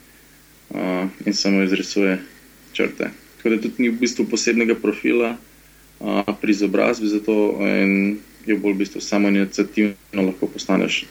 [0.70, 2.20] uh, in samo izrisuje
[2.78, 3.10] črte.
[3.40, 8.54] Tako da tudi ni v bistvu posebnega profila uh, pri izobrazbi za to in je
[8.54, 11.02] bolj v bistvu samo inicijativno lahko postaneš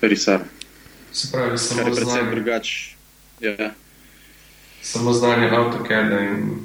[0.00, 0.40] risar.
[1.12, 1.96] Se pravi, samo znanje.
[1.96, 2.96] Predvsem drugače.
[3.40, 3.70] Ja.
[4.82, 6.58] Samo znanje AutoCAD in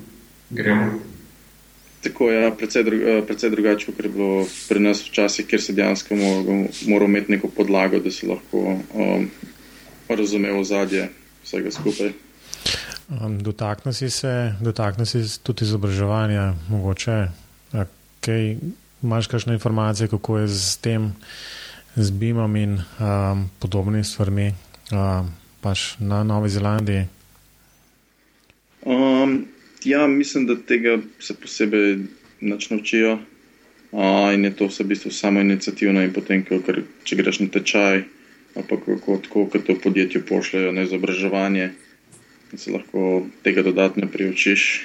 [0.49, 0.99] gremo.
[2.03, 5.61] Tako je, ja, predvsej, dru, eh, predvsej drugače, kot je bilo pri nas včasih, kjer
[5.61, 6.15] se dejansko
[6.87, 9.29] mora imeti neko podlago, da se lahko um,
[10.09, 11.09] razume ozadje
[11.43, 12.13] vsega skupaj.
[13.09, 17.27] Um, dotaknil si se, dotaknil si tudi izobraževanja, mogoče.
[17.73, 18.57] Okay,
[19.03, 21.15] imaš kakšne informacije, kako je z tem,
[22.03, 24.53] z BIM-om in um, podobnimi stvarmi,
[24.91, 25.31] um,
[25.61, 27.07] pač na Novi Zelandiji?
[28.85, 29.45] Um,
[29.83, 31.97] ja, mislim, da tega se posebej
[32.41, 33.19] naučijo.
[33.91, 37.47] Uh, in je to vse v bistvu samo inicijativno, in potem, kar, če greš na
[37.49, 38.03] tečaj,
[38.53, 41.71] pa kako tako, kot to podjetje pošljajo na izobraževanje
[42.57, 44.81] se lahko tega dodatno priučiš.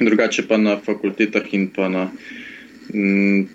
[0.00, 2.10] Drugače pa na fakultetah in pa na,
[2.94, 3.48] m, mm,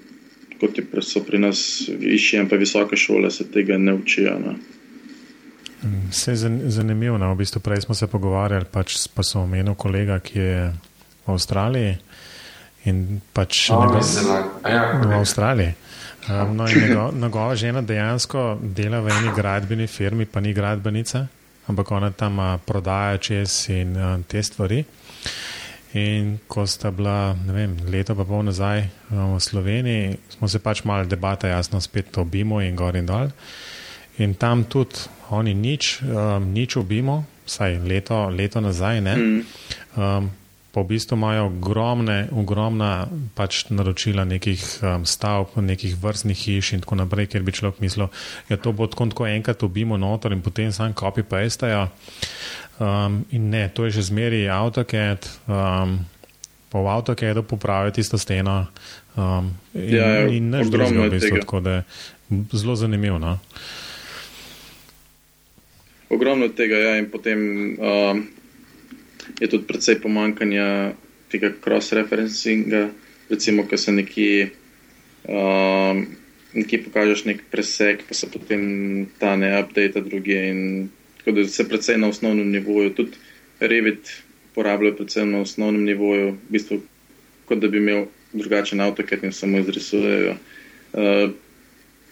[0.62, 4.38] kot so pri nas višje in pa visoke šole, se tega ne učijo.
[4.40, 4.56] Ne.
[6.10, 7.18] Vse je zanimivo.
[7.18, 7.34] No.
[7.34, 10.64] V bistvu prej smo se pogovarjali, pač pa so omenil kolega, ki je
[11.26, 11.98] v Avstraliji.
[12.90, 14.06] In pač oh, njegov,
[14.66, 15.74] ja, v Avstraliji.
[16.30, 16.66] Um, no,
[17.18, 21.26] njegova žena dejansko dela v eni gradbeni firmi, pa ni gradbenica
[21.72, 23.96] ampak ona tam prodaja čez in
[24.28, 24.84] te stvari.
[25.94, 30.86] In ko sta bila, ne vem, leto pa pol nazaj v Sloveniji, smo se pač
[30.88, 33.32] malo debata, jasno, spet obimo in gor in dol.
[34.24, 39.16] In tam tudi oni nič, um, nič obimo, vsaj leto, leto nazaj, ne.
[39.92, 40.32] Um,
[40.72, 46.84] pa v bistvu imajo ogromne, ogromna pač naročila nekih um, stavb, nekih vrstnih hiš in
[46.86, 48.08] tako naprej, ker bi človek mislil,
[48.48, 51.90] da ja, to bo tako, tako enkrat ubimo noter in potem sam copy pastajo.
[52.82, 56.02] Um, in ne, to je že zmeri AutoCAD, um,
[56.74, 58.74] pa v AutoCAD-u popravijo tisto steno
[59.14, 61.84] um, in, ja, ja, in neč drugega v bistvu, tako da je
[62.58, 63.22] zelo zanimivo.
[63.22, 63.38] No?
[66.10, 67.40] Ogromno tega je ja, in potem.
[67.78, 68.42] Um,
[69.40, 70.94] je tudi precej pomankanja
[71.32, 72.90] tega cross-referencinga.
[73.30, 74.52] Recimo, ko se nekje,
[75.30, 76.04] um,
[76.54, 80.42] nekje pokažeš nek preseg, pa se potem ta ne update druge.
[81.22, 83.18] Tako da se precej na osnovnem nivoju, tudi
[83.60, 84.10] Revit
[84.52, 86.82] uporabljajo precej na osnovnem nivoju, v bistvu
[87.46, 90.36] kot da bi imel drugačen avto, ker jim samo izrisujejo.
[90.94, 91.30] Uh,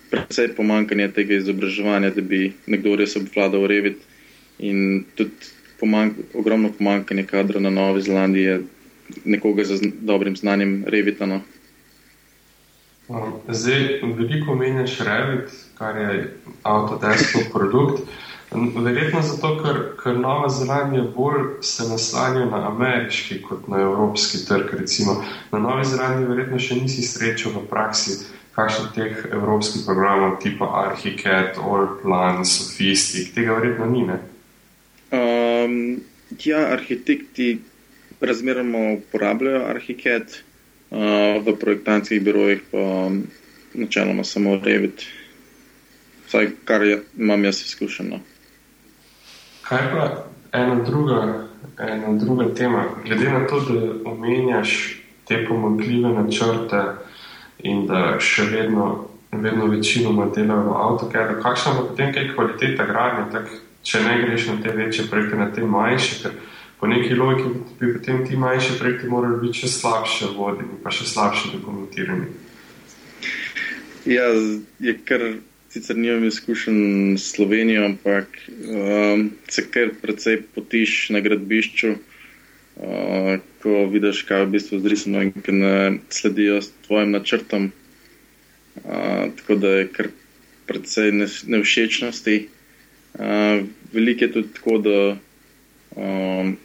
[0.10, 4.00] Predvsej pomankanje tega izobraževanja, da bi nekdo res obvladal Revit,
[4.60, 8.62] in tudi pomank, ogromno pomankanje kadra na Novi Zelandiji, je
[9.26, 11.42] nekoga z dobrim znanjem revitano.
[13.48, 18.04] Zdaj, veliko meniš Revit, kar je avtodeskov produkt.
[18.52, 24.74] Verjetno zato, ker, ker Nova Zelandija bolj se naslanja na ameriški kot na evropski trg.
[24.80, 25.24] Recimo.
[25.52, 28.18] Na Novi Zelandiji verjetno še nisi srečal v praksi
[28.58, 34.02] kakšnih teh evropskih programov, tipa Archicad, Allplan, Sophistic, tega verjetno ni.
[34.10, 34.18] Ne?
[35.14, 35.76] Um,
[36.44, 37.60] ja, arhitekti
[38.20, 40.34] razmeroma uporabljajo Arhicad,
[40.90, 43.22] uh, v projektantskih birojih pa um,
[43.78, 45.06] načeloma samo Revit,
[46.28, 48.20] vsaj kar je, imam jaz izkušeno.
[49.70, 51.46] Kaj pa ena druga,
[51.78, 52.84] ena druga tema?
[53.06, 56.84] Glede na to, da omenjaš te pomagljive načrte
[57.60, 63.44] in da še vedno, vedno večinoma delajo v AutoCAD, kakšna pa potem kaj kvaliteta gradnje?
[63.84, 66.34] če ne greš na te večje projekte, na te manjše, ker
[66.80, 71.08] po neki logiki bi potem ti manjši projekti morali biti še slabše vodeni, pa še
[71.08, 72.28] slabše dokumentirani.
[74.10, 74.28] Ja,
[74.80, 75.26] je kar
[75.70, 83.86] sicer nimam izkušen s Slovenijo, ampak um, se kar precej potiš na gradbišču, uh, ko
[83.92, 85.76] vidiš, kaj je v bistvu zrisano in ki ne
[86.10, 87.72] sledijo s tvojim načrtom.
[88.84, 90.10] Uh, tako da je kar
[90.66, 91.12] precej
[91.46, 92.40] nevšečnosti.
[93.14, 95.18] Uh, veliko je tudi tako, da
[95.96, 96.58] um,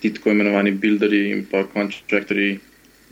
[0.00, 2.58] ti tako imenovani builderji in pa kontraktori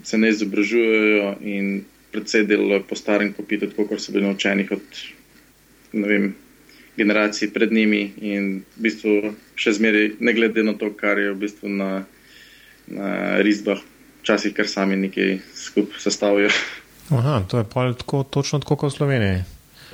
[0.02, 5.02] se ne izobražujejo in predvsej delajo po starem kopitu, tako kot so bili naučeni od
[5.92, 6.34] vem,
[6.96, 11.40] generacij pred njimi in v bistvu še zmeraj, ne glede na to, kar je v
[11.42, 11.90] bistvu na,
[12.86, 13.10] na
[13.42, 13.82] risbah,
[14.22, 16.54] včasih kar sami nekaj skupaj sestavljajo.
[17.10, 17.66] Aha, to je
[17.98, 19.42] tako, točno tako kot v Sloveniji.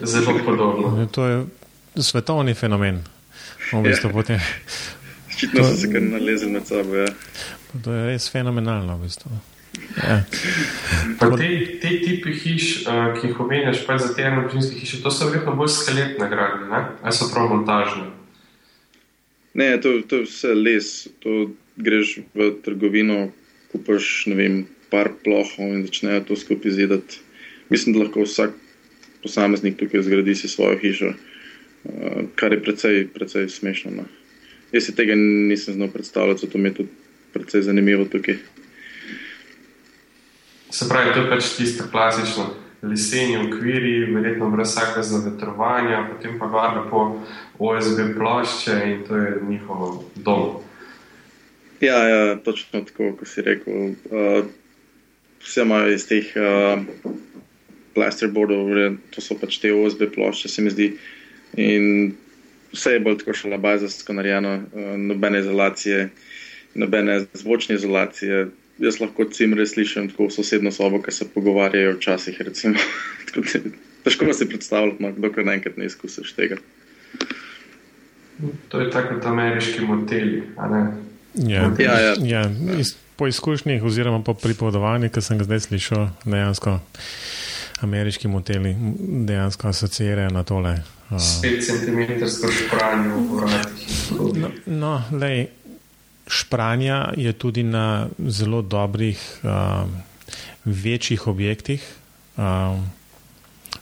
[0.00, 1.08] Zelo podobno.
[1.12, 1.40] To je
[1.96, 3.02] svetovni fenomen.
[3.72, 4.14] V bistvu, ja.
[4.14, 4.40] potem,
[5.40, 6.96] Očitno so se kar nalezili med sabo.
[6.96, 7.06] Ja.
[7.84, 8.96] To je res fenomenalno.
[8.98, 9.30] V bistvu.
[9.96, 10.16] Ja.
[11.38, 11.50] te,
[11.82, 15.56] te tipe hiš, uh, ki jih omenjaš, pa za te enoobčinske hiše, to so verjetno
[15.58, 18.10] bolj skeletne gradnje, ali so prav montažne?
[19.54, 21.08] Ne, to, to je vse les.
[21.24, 23.30] To greš v trgovino,
[23.72, 27.20] kupaš vem, par plohov in začnejo to skupaj zidati.
[27.70, 28.54] Mislim, da lahko vsak
[29.22, 31.12] posameznik tukaj zgradi si svojo hišo.
[31.84, 33.90] Eh, kar je precej, precej smešno.
[33.96, 34.04] No.
[34.72, 36.88] Jaz si tega nisem znal predstavljati, zato mi je tudi
[37.32, 38.36] precej zanimivo tukaj.
[40.70, 42.50] Se pravi, to je pač tisto klasično.
[42.82, 47.02] leseni okviri, verjetno brez vsakega zavetrovanja, potem pa ga lepo
[47.58, 50.62] OSB plošče in to je njihov dom.
[51.80, 53.74] Ja, ja, točno tako, kot si rekel.
[54.08, 54.46] Uh,
[55.44, 56.80] vse imajo iz teh uh,
[57.94, 58.72] plasterboardov,
[59.10, 60.90] to so pač te OSB plošče, se mi zdi.
[61.60, 62.14] In
[62.72, 66.08] vse je bolj tako še labajzarsko narejeno, uh, nobene izolacije,
[66.80, 68.46] nobene zvočne izolacije.
[68.80, 72.40] Jaz lahko cimre slišim tako v sosedno sobo, ki se pogovarjajo včasih.
[74.04, 76.56] Težko si predstavljati, no, dokler naenkrat ne izkusiš tega.
[78.72, 80.42] To je tako kot ameriški moteli.
[81.34, 82.14] Ja, ja, ja.
[82.24, 82.44] ja,
[82.80, 86.78] iz, po izkušnjah, oziroma po pripovedovanju, ki sem ga zdaj slišal, dejansko
[87.80, 88.76] ameriški moteli
[89.26, 90.78] dejansko asociirajo na tole.
[91.10, 93.94] 5 cm špranja v vratih.
[94.36, 95.46] No, no lej,
[96.30, 99.90] špranja je tudi na zelo dobrih, uh,
[100.64, 101.82] večjih objektih.
[102.36, 102.78] Uh,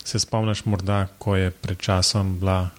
[0.05, 2.71] se spomniš, morda, ko je pred časom bila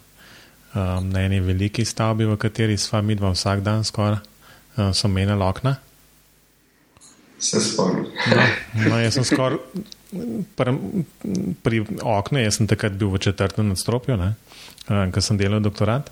[0.74, 4.18] um, na eni veliki stavbi, v kateri sva mi dva vsak dan skoraj,
[4.78, 5.76] uh, so menjala okna.
[7.40, 8.10] Se spomnim.
[8.34, 8.48] No,
[8.90, 9.62] no, jaz sem skoraj
[10.58, 10.74] pri,
[11.64, 14.34] pri oknu, jaz sem takrat bil v četrtem nadstropju, uh,
[15.14, 16.10] ker sem delal doktorat.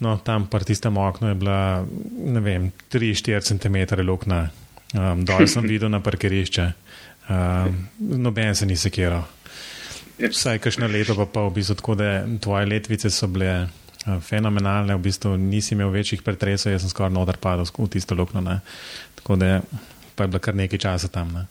[0.00, 1.86] No, tam pri tistem oknu je bila,
[2.24, 4.48] ne vem, 3-4 cm luknja,
[4.94, 6.66] um, dol sem videl na parkirišče,
[7.28, 9.26] um, noben se ni sekiral.
[10.18, 14.94] Vsaj kakšno leto pa pa v bistvu tako, da tvoje letvice so bile uh, fenomenalne,
[14.94, 18.60] v bistvu nisi imel večjih pretresov, jaz sem skoraj noter padel v tisto luknjo, ne.
[19.18, 19.60] tako da
[20.14, 21.30] pa je bilo kar nekaj časa tam.
[21.34, 21.46] Ne.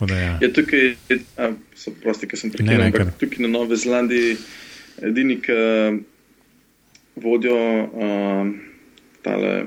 [0.00, 0.38] Da, ja.
[0.40, 0.94] Ja, tukaj,
[1.36, 4.38] a, so prosti, ki sem prekinil, ampak tukaj na Novi Zelandiji
[5.02, 5.56] edini, ki
[7.22, 8.48] vodijo uh,
[9.22, 9.64] tale,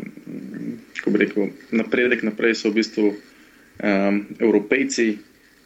[0.98, 5.18] kako bi rekel, napredek naprej, so v bistvu um, Evropejci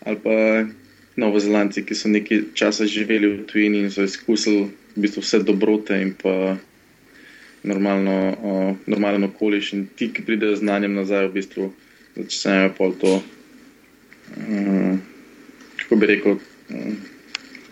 [0.06, 0.36] ali pa
[1.18, 5.98] Novozelandci, ki so nekaj časa živeli v tujini in so izkusili v bistvu vse dobrote
[5.98, 6.56] in pa
[7.64, 9.74] normalno, uh, normalen okoliš.
[9.74, 11.64] In ti, ki pridejo z znanjem nazaj, v bistvu
[12.16, 13.20] začnejo pol to,
[14.38, 15.02] um,
[15.82, 16.40] kako bi rekel.
[16.70, 16.98] Um,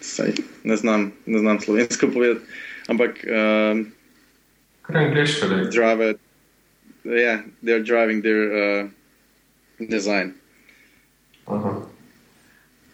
[0.06, 2.46] Saj, ne, znam, ne znam slovensko povedati,
[2.88, 3.86] ampak um,
[4.88, 5.48] Kaj je angliško?
[5.48, 6.20] Drive it.
[7.06, 8.90] Yeah, they're driving their uh,
[9.90, 10.34] design.
[11.46, 11.82] Aha.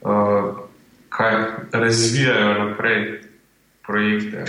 [0.01, 0.57] Uh,
[1.09, 3.21] kaj razvijajo naprej
[3.85, 4.45] projekte?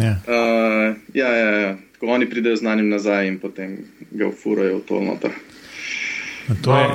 [0.00, 0.16] Ja.
[0.26, 1.76] Uh, ja, ja, ja.
[2.00, 3.78] Ko oni pridejo z znanjem nazaj in potem
[4.10, 5.30] ga ufurajo v to noter.
[6.62, 6.88] To je,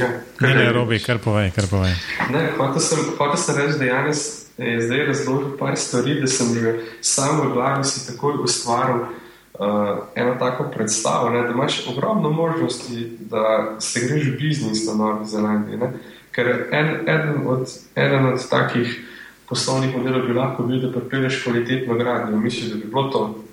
[0.00, 0.08] ja,
[0.40, 1.92] ne, ne, robi, kar povej, kar povej.
[2.32, 6.56] Ne, hotel sem, hotel sem reči, da Janes je zdaj razložil par stvari, da sem
[6.56, 12.30] jih sam v glavi si takoj ustvaril uh, eno tako predstavo, ne, da imaš ogromno
[12.30, 15.76] možnosti, da se greš v biznis na Novi Zelandiji.
[15.76, 15.92] Ne.
[16.34, 19.00] Ker en, eden, od, eden od takih
[19.48, 22.40] poslovnih modelov bi lahko bil, da pripelješ kvalitetno gradnjo.
[22.40, 23.44] Misliš, da bi bilo to?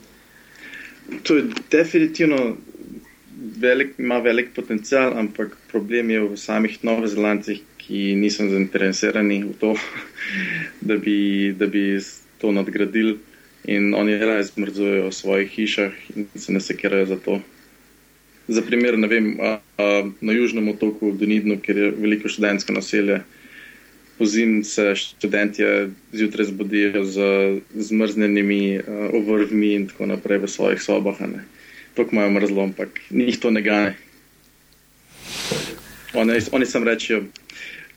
[1.24, 2.38] To je definitivno.
[3.58, 9.76] Velik, ima velik potencial, ampak problem je v samih Novozelandcih, ki niso zainteresirani v to,
[10.88, 12.00] da bi, da bi
[12.40, 13.20] to nadgradili
[13.68, 17.42] in oni raje zmrzujejo v svojih hišah in se ne sekirajo za to.
[18.48, 23.22] Za primer, vem, a, a, na južnem otoku v Dunidnu, kjer je veliko študentsko naselje,
[24.18, 27.20] po zim se študentje zjutraj zbudijo z
[27.76, 28.80] zmrznjenimi
[29.14, 31.20] ovrvmi in tako naprej v svojih sobah.
[31.96, 33.96] To imajo mrzlo, ampak njih to ne gane.
[36.14, 37.24] Oni, oni sam rečejo,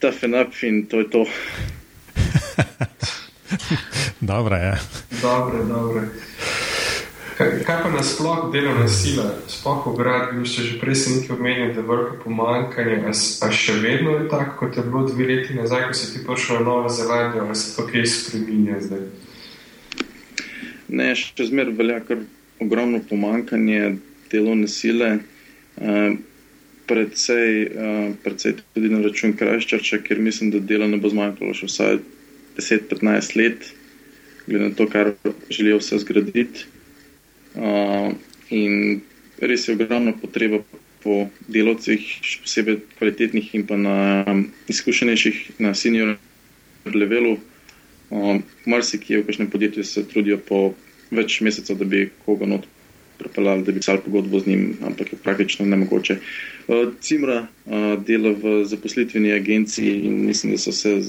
[0.00, 1.26] tough enough in to je to.
[4.20, 4.78] Dobro je.
[5.22, 6.00] Dobre, dobre.
[7.35, 11.83] Kaj, kaj pa nasploh delovna sila, sploh v gradbišču, že prej sem nekaj omenil, da
[11.83, 15.88] je veliko pomankanje, a, a še vedno je tako, kot je bilo dve leti nazaj,
[15.90, 19.02] ko si ti prišel na Novo Zelandijo, ali se to kaj spreminja zdaj?
[20.94, 22.22] Ne, še zmer velja kar
[22.62, 23.96] ogromno pomankanje
[24.30, 25.18] delovne sile,
[25.83, 26.14] uh,
[26.88, 31.70] predvsej, uh, predvsej tudi na račun Krajščarča, ker mislim, da dela ne bo zmanjkalo še
[31.70, 31.99] vsaj
[32.59, 33.73] 10-15 let
[34.47, 35.14] glede na to, kar
[35.51, 36.66] želijo vse zgraditi.
[37.55, 38.12] Uh,
[38.51, 39.01] in
[39.41, 40.61] res je ogromna potreba
[41.05, 43.97] po delovcih, še posebej kvalitetnih in pa na
[44.28, 46.16] um, izkušenejših, na senior
[46.89, 47.39] levelu.
[48.11, 50.74] Uh, Marsikje v kažem podjetju se trudijo po
[51.14, 52.68] več mesecev, da bi koga not
[53.19, 56.17] pripeljali, da bi pisali pogodbo z njim, ampak je praktično nemogoče.
[56.69, 61.01] Uh, Cimra uh, dela v zaposlitveni agenciji in mislim, da so se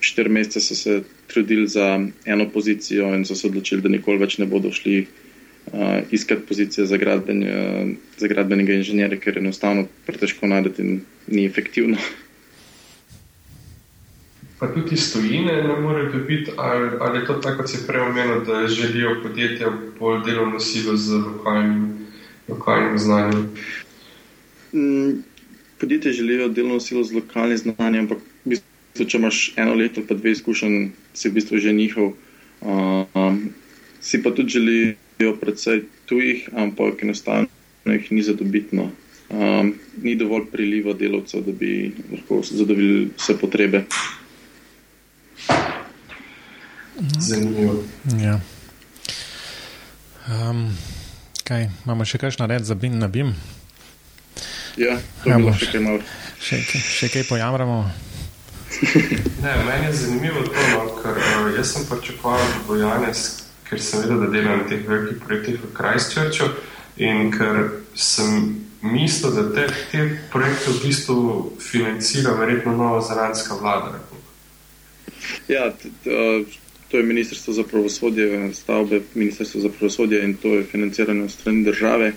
[0.00, 4.38] štiri mesece so se trudili za eno pozicijo in so se odločili, da nikoli več
[4.38, 5.06] ne bodo šli
[5.72, 7.44] uh, iskati pozicije za, gradben,
[8.16, 11.96] za gradbenega inženirja, ker je enostavno pretežko najdete in ni efektivno.
[14.60, 18.00] Pa tudi iz tujine ne morejo dobiti, ali, ali je to tako, kot si prej
[18.00, 21.98] omenil, da želijo podjetja bolj delovno silo z lokalnim,
[22.48, 23.48] lokalnim znanjem?
[24.72, 25.22] Mm,
[25.80, 30.14] podjetje želijo delovno silo z lokalnim znanjem, ampak v bistvu, če imaš eno leto pa
[30.14, 32.12] dve izkušenj, si v bistvu že njihov.
[32.60, 33.50] Um,
[34.00, 37.48] si pa tudi želijo predvsej tujih, ampak enostavno
[37.84, 38.90] jih ni zadobitno.
[39.30, 43.84] Um, ni dovolj priliva delavcev, da bi lahko zadovoljili vse potrebe.
[47.30, 47.74] Zanimivo.
[48.18, 48.40] Ja.
[50.30, 50.76] Um,
[51.44, 53.34] kaj, imamo še kaj narediti za BIM na BIM?
[54.76, 56.00] Ja, to je bilo še kaj malo.
[56.42, 57.78] Še, še kaj pojamramo?
[59.44, 63.24] ne, meni je zanimivo to, no, ker uh, jaz sem pričakoval, da bo Janes,
[63.68, 66.50] ker sem vedel, da dela na teh velikih projektih v Krajščerču
[67.02, 67.60] in ker
[67.94, 71.18] sem mislil, da te, te projekte v bistvu
[71.62, 74.00] financira verjetno nova zelandska vlada.
[75.50, 76.10] Ja, t, t,
[76.90, 82.12] to je Ministrstvo za pravosodje, stavbe Ministrstvo za pravosodje in to je financirano strani države.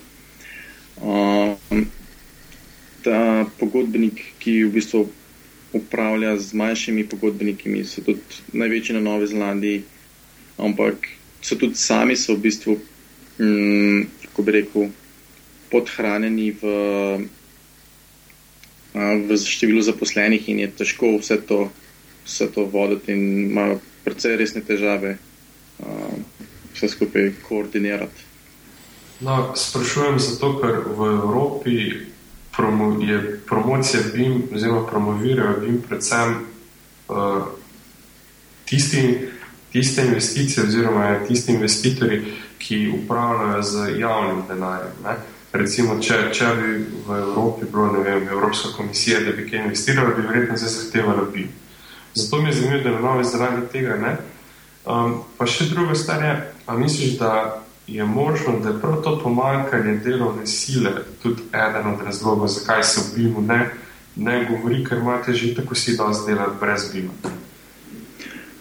[1.01, 1.85] Um,
[3.03, 5.09] ta pogodbenik, ki v bistvu
[5.73, 8.21] upravlja z manjšimi pogodbeniki, so tudi
[8.53, 9.83] največji na Novi Zelandiji,
[10.57, 11.07] ampak
[11.41, 12.77] so tudi sami so v bistvu,
[13.39, 14.89] um, kako bi rekel,
[15.69, 16.73] podhranjeni v,
[18.93, 21.65] v številu zaposlenih in je težko vse to,
[22.25, 25.87] vse to voditi in imajo precej resne težave uh,
[26.73, 28.29] vse skupaj koordinirati.
[29.23, 31.77] No, sprašujem zato, ker v Evropi
[32.55, 36.35] promo, je promocija BIM, oziroma promovirajo BIM predvsem
[37.07, 37.43] uh,
[38.65, 39.29] tisti,
[39.71, 42.21] tiste investicije, oziroma tisti investitorji,
[42.57, 44.91] ki upravljajo z javnim denarjem.
[45.03, 45.15] Ne?
[45.53, 46.69] Recimo, če, če bi
[47.07, 51.27] v Evropi bilo, ne vem, Evropska komisija, da bi kaj investirala, bi verjetno zdaj zahtevala
[51.33, 51.51] BIM.
[52.15, 53.97] Zato mi je zanimivo, da je novi zaradi tega.
[53.97, 54.17] Ne?
[54.85, 56.33] Um, pa še druga stvar je,
[56.65, 60.91] ali misliš, da je možno, da je prav to pomankanje delovne sile
[61.23, 63.69] tudi eden od razlogov, zakaj se v BIM-u ne,
[64.15, 67.31] ne govori, ker imate že tako si dosti delati brez BIM-a?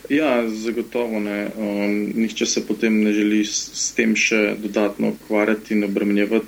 [0.08, 1.50] Ja, zagotovo ne.
[1.56, 6.46] Um, nihče se potem ne želi s, s tem še dodatno ukvarjati in obremenjevati.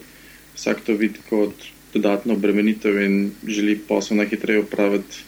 [0.54, 5.22] Vsak to vidi kot dodatno obremenitev in želi posel najhitreje upraviti.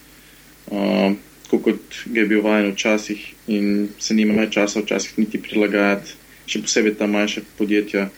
[0.70, 1.16] Um,
[1.46, 6.16] tako kot je bil vajen včasih, in se nima več časa, včasih niti prilagajati,
[6.50, 8.08] še posebej ta manjša podjetja,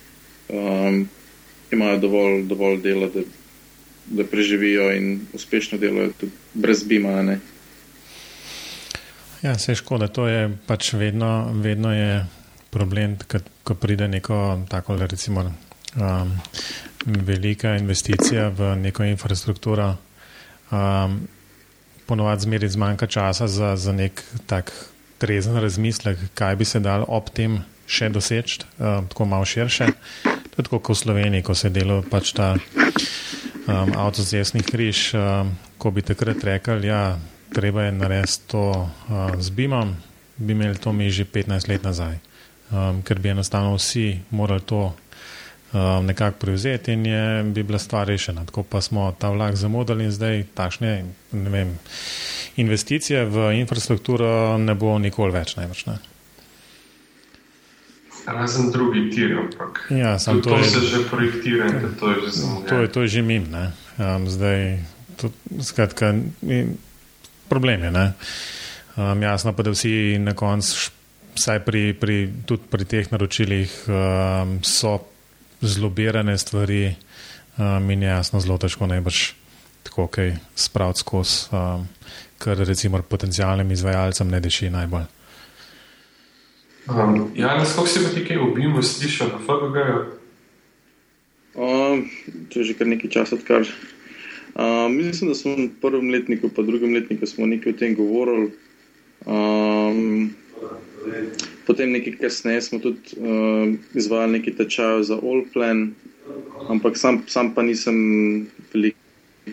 [0.49, 1.03] um,
[1.72, 3.26] imajo dovolj, dovolj dela, da,
[4.16, 7.20] da preživijo in uspešno delajo tudi brez bima.
[7.22, 7.39] Ne?
[9.45, 12.24] Ja, se škoda, to je pač vedno, vedno je
[12.72, 13.18] problem,
[13.62, 15.45] ko pride neko tako, recimo,
[16.01, 16.33] um,
[17.05, 19.97] velika investicija v neko infrastrukturo.
[20.72, 21.20] Um,
[22.09, 24.72] ponovadi zmeri zmanjka časa za, za nek tak
[25.18, 29.92] trezen razmislek, kaj bi se dal ob tem še doseči, uh, tako malo širše.
[30.24, 35.12] To je tako kot v Sloveniji, ko se je delal pač ta um, avtocestni križ,
[35.14, 37.18] um, ko bi takrat rekel, ja,
[37.54, 39.92] treba je narediti to uh, z BIM-om,
[40.36, 42.18] bi imeli to mi že 15 let nazaj,
[42.70, 44.92] um, ker bi enostavno vsi morali to
[45.72, 48.44] um, nekako prevzeti in je, bi bila stvar rešena.
[48.44, 51.78] Tako pa smo ta vlak zamudili in zdaj takšne vem,
[52.56, 55.86] investicije v infrastrukturo ne bo nikoli več največ.
[55.86, 55.98] Ne.
[58.28, 62.16] Razen drugi tir, ampak ja, to, to, to je, se že projektira in to je
[62.26, 62.60] že samo.
[62.68, 63.48] To je, to je že mim.
[63.96, 64.84] Um, zdaj,
[65.16, 65.32] to,
[65.64, 66.12] skratka,
[67.48, 68.12] problem je.
[68.98, 70.92] Um, jasno pa, da vsi na koncu,
[71.38, 74.98] vsaj pri, pri, tudi pri teh naročilih, um, so
[75.61, 76.94] zlobirane stvari,
[77.59, 79.32] um, in je jasno zelo težko najbrž
[79.82, 81.88] tako kaj spraviti skozi, um,
[82.38, 85.06] kar recimo potencijalnim izvajalcem ne deši najbolj.
[86.88, 89.76] Um, ja, kako si pa ti kaj obimo slišal na FGG?
[91.59, 92.09] Um,
[92.48, 93.66] to je že kar nekaj časa, odkar.
[94.54, 97.94] Um, mislim, da smo v prvem letniku, pa v drugem letniku smo nekaj o tem
[97.94, 98.52] govorili.
[99.26, 100.34] Um,
[101.66, 105.92] Potem nekaj kasneje smo tudi uh, izvajali nekaj tečajev za Allplan,
[106.68, 107.98] ampak sam, sam pa nisem
[108.72, 108.98] veliko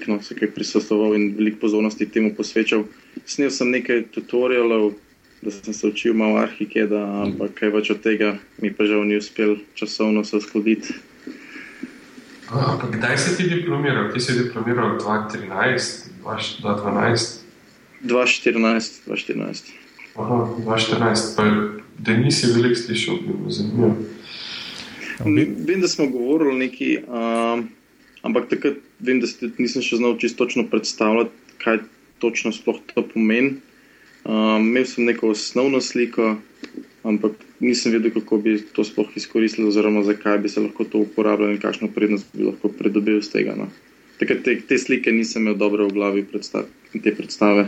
[0.07, 0.19] no,
[0.55, 2.85] prisostvoval in veliko pozornosti temu posvečal.
[3.25, 4.93] Snil sem nekaj tutorialov,
[5.41, 9.17] da sem se učil malo arhikeda, ampak kaj več od tega mi pa žal ni
[9.17, 10.95] uspel časovno se uskladiti.
[12.91, 14.11] Kdaj si ti diplomiral?
[14.13, 17.41] Ti si diplomiral 2013, 2012?
[18.05, 19.84] 2014, 2014.
[20.15, 21.43] Aha, 2014, pa
[21.99, 23.95] da nisi veliko slišal, bi bilo zanimivo.
[25.67, 27.67] Vem, da smo govorili neki, um,
[28.21, 31.31] ampak takrat vem, da nisem še znal čisto točno predstavljati,
[31.63, 31.81] kaj
[32.23, 33.57] točno sploh to pomeni.
[34.23, 36.37] Um, imel sem neko osnovno sliko,
[37.03, 41.51] ampak nisem vedel, kako bi to sploh izkoristil, oziroma zakaj bi se lahko to uporabljalo
[41.53, 43.57] in kakšno prednost bi lahko pridobil z tega.
[43.59, 43.67] No.
[44.19, 47.67] Tako te, te slike nisem imel dobro v glavi, predstav, te predstave.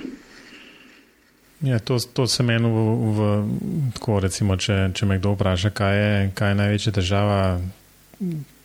[1.62, 2.82] Ja, to, to se meni v,
[3.18, 3.20] v
[3.98, 7.40] tako, recimo, če, če me kdo vpraša, kaj je, kaj je največja težava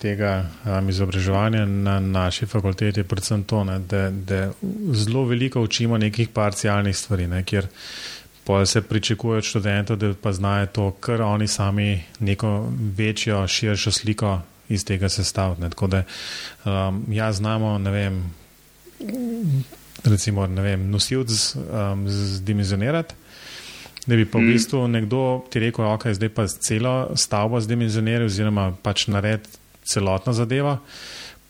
[0.02, 0.32] tega
[0.64, 4.42] um, izobraževanja na naši fakulteti, predvsem to, ne, da, da
[4.92, 7.68] zelo veliko učimo nekih parcialnih stvari, ne, kjer
[8.66, 14.40] se pričakuje od študentov, da pa znajo to, kar oni sami neko večjo, širšo sliko
[14.68, 15.70] iz tega sestaviti.
[15.70, 16.02] Tako da
[16.64, 18.18] um, ja, znamo, ne vem,
[20.04, 23.18] recimo, vem, nosilc um, zdimenzionirati.
[24.06, 24.52] Da bi pa v mm.
[24.52, 29.60] bistvu nekdo ti rekel, da okay, je zdaj pa celo stavbo zdimenzioniral, oziroma pač narediti
[29.86, 30.80] celotno zadevo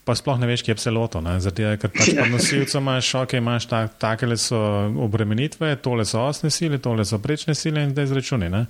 [0.05, 1.23] pa sploh ne veš, kje je celoto.
[1.45, 4.59] Zato, ker pač pod nosilcem imaš, ok, imaš ta, take le so
[5.05, 8.51] obremenitve, tole so osne sile, tole so prečne sile in zdaj zračuni.
[8.51, 8.65] Ne?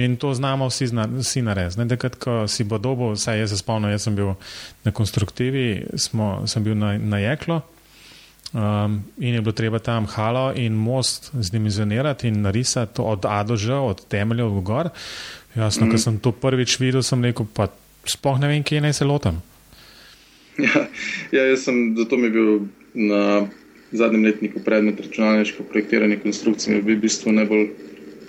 [0.00, 0.88] In to znamo vsi,
[1.20, 1.88] vsi narediti.
[1.92, 4.32] Takrat, ko si bo dobo, vsaj jaz se spomnim, jaz sem bil
[4.86, 7.60] na konstruktivi, smo, sem bil na, na jeklo.
[8.54, 13.56] Um, in je bilo treba tam halo in most zdimenzionirati in narisati od A do
[13.56, 14.88] Ž, od temelja do gor.
[15.54, 15.90] Jasno, mm.
[15.90, 17.66] ko sem to prvič videl, sem rekel, pa
[18.06, 19.42] sploh ne vem, kje naj se lotam.
[20.58, 20.86] Ja,
[21.34, 23.50] ja, jaz sem zato mi bil na
[23.90, 27.68] zadnjem letniku predmet računalniško projektiranje konstrukcije, mi je bil v bistvu najbolj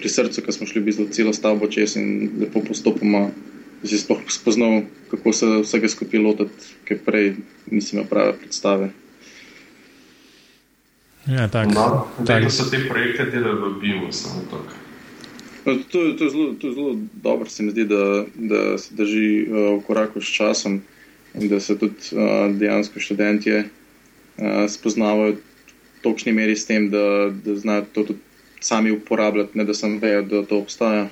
[0.01, 3.27] pri srcu, ker smo šli v bistvu celo stavbo čez in lepo postopoma
[3.85, 4.81] si sploh spoznal,
[5.13, 7.35] kako se vsega skupaj lotiti, ker prej
[7.69, 8.89] nisem imel prave predstave.
[11.25, 12.51] Ja, tako no, tak.
[12.51, 14.73] so te projekte delali v BIM-u, samo tako.
[15.65, 18.93] No, to, to, je zelo, to je zelo dobro, se mi zdi, da, da se
[18.95, 20.81] drži uh, v koraku s časom
[21.33, 25.37] in da se tudi uh, dejansko študentje uh, spoznavajo v
[26.01, 28.19] točni meri s tem, da, da znajo to tudi
[28.59, 31.07] sami uporabljati, ne da sem vejo, da to obstaja.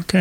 [0.00, 0.14] Ok.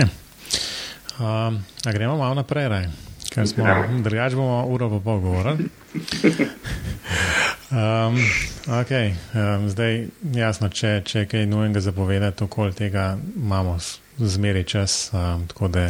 [1.20, 1.60] Um,
[1.92, 3.07] gremo malo naprej, raj.
[3.34, 3.66] Ker smo
[4.04, 5.70] drugače bomo uro pa pol govorili.
[7.68, 8.16] Um,
[8.80, 9.12] okay.
[9.36, 13.74] um, zdaj, jasno, če, če kaj nujenega zapovedati, okoli tega imamo
[14.18, 15.10] zmeri čas.
[15.12, 15.90] Um, tako da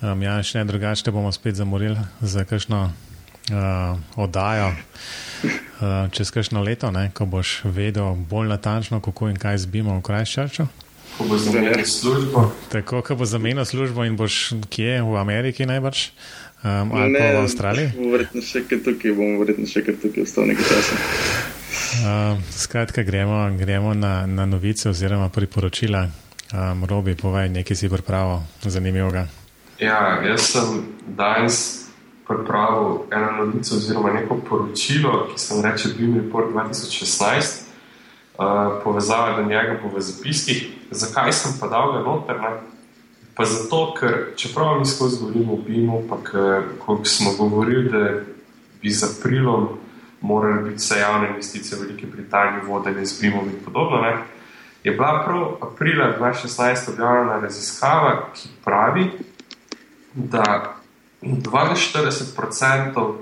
[0.00, 6.32] Um, ja, še ne drugače, te bomo spet zamorili za kakšno uh, oddajo uh, čez
[6.32, 10.64] kakšno leto, ne, ko boš vedel bolj natančno, kako in kaj zbimo v Krajščarču.
[11.18, 12.44] Ko bo zamenjal službo.
[12.72, 16.10] Tako, ko bo zamenjal službo in boš kje, v Ameriki najbrž.
[16.60, 17.88] Um, ali ne, pa v Avstraliji?
[18.12, 20.98] Verjetno še kaj tukaj, bomo verjetno še kaj tukaj ostal nekaj časa.
[22.04, 26.04] Uh, skratka, gremo, gremo na, na novice oziroma priporočila.
[26.50, 29.24] Um, Robi, povej, nekaj si pripravil zanimivega.
[29.80, 30.82] Ja, jaz sem
[31.16, 31.88] danes
[32.28, 37.69] pripravil eno novico, oziroma neko poročilo, ki se imenuje Beam Report 2016,
[38.40, 40.68] uh, povezava do njega po zapiskih.
[40.90, 42.40] Zakaj sem pa dal ga noter?
[42.40, 42.50] Ne?
[43.34, 46.16] Pa zato, ker čeprav mi skozi govorimo o BIM-u, pa
[46.78, 48.20] ko smo govorili, da
[48.82, 49.68] bi z aprilom
[50.20, 54.16] morali biti vse javne investicije v Veliki Britaniji vodene z BIM-om in podobno, ne?
[54.84, 59.10] je bila prav aprila 2016 objavljena raziskava, ki pravi,
[60.14, 60.74] da
[61.22, 63.14] 42%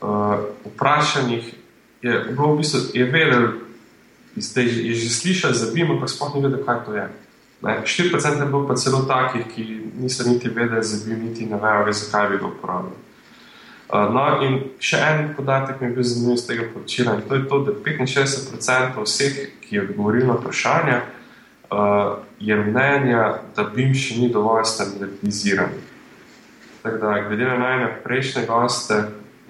[0.00, 0.34] uh,
[0.64, 1.54] vprašanih
[2.02, 3.04] je, v bistvu, je
[4.36, 7.08] da je že slišal za BIM, ampak sploh ni vedel, kaj to je.
[7.62, 9.64] Ne, 4% je bilo pa celo takih, ki
[9.96, 13.00] niso niti vedeli za BIM, niti ne vejo, zakaj bi ga uporabljali.
[13.86, 17.44] Uh, no, in še en podatek mi je bil zanimiv iz tega poročila, to je
[17.46, 20.96] to, da 65% vseh, ki je odgovorilo na vprašanje,
[21.70, 23.22] uh, je mnenja,
[23.56, 25.70] da BIM še ni dovolj standardiziran.
[26.82, 28.98] Tako da, glede na najne prejšnje goste,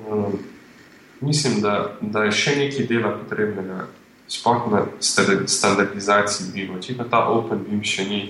[0.05, 0.37] um,
[1.21, 3.89] mislim, da, da je še nekaj dela potrebnega,
[4.29, 6.75] sploh na standardizaciji BIM.
[6.79, 8.21] Očitno ta Open BIM še ni,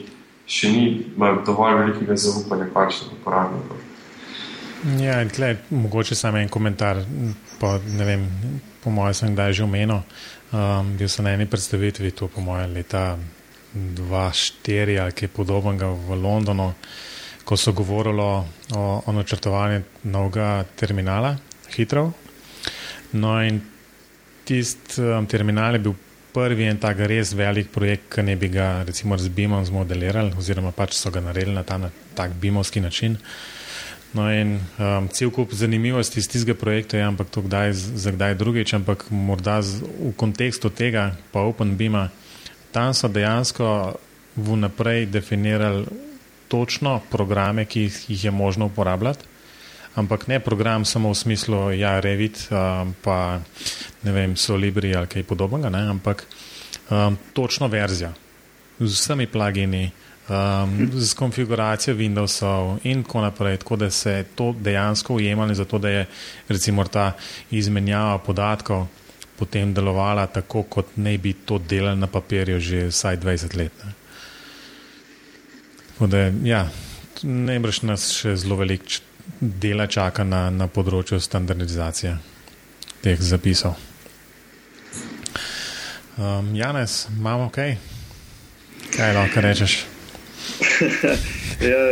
[0.46, 0.84] še ni
[1.18, 3.82] dovolj velikega zaupanja končnih uporabnikov.
[5.00, 7.00] Ja, tle, mogoče samo en komentar.
[7.60, 8.28] Po, vem,
[8.84, 10.02] po mojem, sem kdaj že omenil.
[10.52, 13.16] Um, bil sem na eni predstavitvi, to po mojem, leta
[13.74, 16.70] 2004 ali kaj podobnega v Londonu
[17.46, 21.36] ko so govorili o, o načrtovanju novega terminala,
[21.76, 22.10] hitro.
[23.12, 23.60] No, in
[24.46, 25.96] tisti um, terminal je bil
[26.36, 30.72] prvi en tak res velik projekt, ki ne bi ga recimo z BIM-om zmodelirali, oziroma
[30.76, 33.16] pač so ga naredili na ta na, tak BIM-ovski način.
[34.16, 38.36] No, in um, cel kup zanimivosti iz tistega projekta je, ampak to kdaj, za kdaj
[38.40, 42.08] drugič, ampak morda z, v kontekstu tega, pa OpenBIM-a,
[42.72, 43.96] tam so dejansko
[44.36, 45.84] vnaprej definirali
[46.48, 49.24] točno programe, ki jih je možno uporabljati,
[49.96, 53.40] ampak ne program samo v smislu, ja, Revit, um, pa
[54.02, 55.86] ne vem, Solibri ali kaj podobnega, ne?
[55.96, 56.26] ampak
[56.90, 58.12] um, točno verzija
[58.78, 59.90] z vsemi plagini.
[60.26, 65.78] Um, z konfiguracijo Windowsov in tako naprej, tako da se je to dejansko ujemalo, zato
[65.78, 66.06] da je
[66.48, 67.12] recimo ta
[67.50, 68.88] izmenjava podatkov
[69.36, 73.72] potem delovala tako, kot ne bi to delali na papirju že vsaj 20 let.
[73.84, 73.92] Ne.
[76.06, 76.66] Da, ja,
[77.22, 78.84] najbrž nas še zelo velik
[79.40, 82.16] dela čaka na, na področju standardizacije
[83.02, 83.76] teh zapisov.
[86.16, 87.76] Um, Janes, imamo kaj?
[88.96, 89.84] Kaj lahko rečeš?
[91.70, 91.82] ja,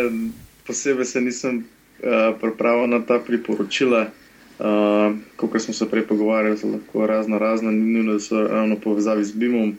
[0.67, 4.09] posebej se nisem uh, pripravil na ta priporočila.
[4.55, 8.79] Uh, kot smo se prej pogovarjali, so lahko razno razno, ni nujno, da so ravno
[8.81, 9.75] povezavi z BIM-om.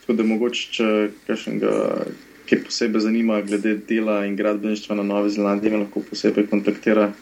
[0.00, 0.88] Tako da mogoče, če
[1.26, 1.72] kakšnega,
[2.46, 7.12] ki posebej zanima glede dela in gradbeništva na Novi Zelandiji, me lahko posebej kontaktira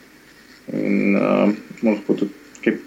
[0.73, 1.49] in uh,
[1.83, 2.31] lahko tudi
[2.63, 2.77] kaj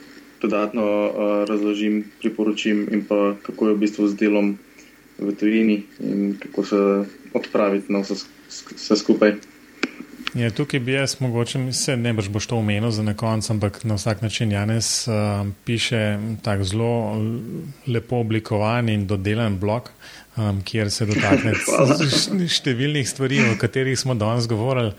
[0.42, 4.56] dodatno uh, razložim, priporočim in pa kako je v bistvu z delom
[5.18, 6.80] v tujini in kako se
[7.32, 9.36] odpraviti na vse, vse skupaj.
[10.36, 13.94] Ja, tukaj bi jaz mogoče, se ne boš, boš to omenil za konec, ampak na
[13.96, 15.14] vsak način Janes uh,
[15.64, 17.16] piše tako zelo
[17.86, 19.88] lepo oblikovan in dodelan blog,
[20.36, 21.54] um, kjer se dotakne
[22.58, 24.92] številnih stvari, o katerih smo danes govorili,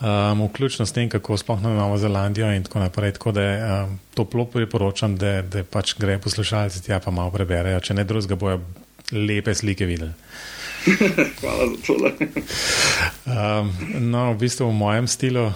[0.00, 3.16] um, vključno s tem, kako sploh na Novo Zelandijo in tako naprej.
[3.16, 3.46] Tako da
[3.86, 8.36] um, toplo priporočam, da, da pač gre poslušalci tja pa malo preberejo, če ne drugega
[8.36, 8.60] bojo
[9.12, 10.12] lepe slike videli.
[11.40, 11.94] Hvala za to.
[13.26, 13.72] um,
[14.10, 15.54] no, v bistvu v mojem stilu uh,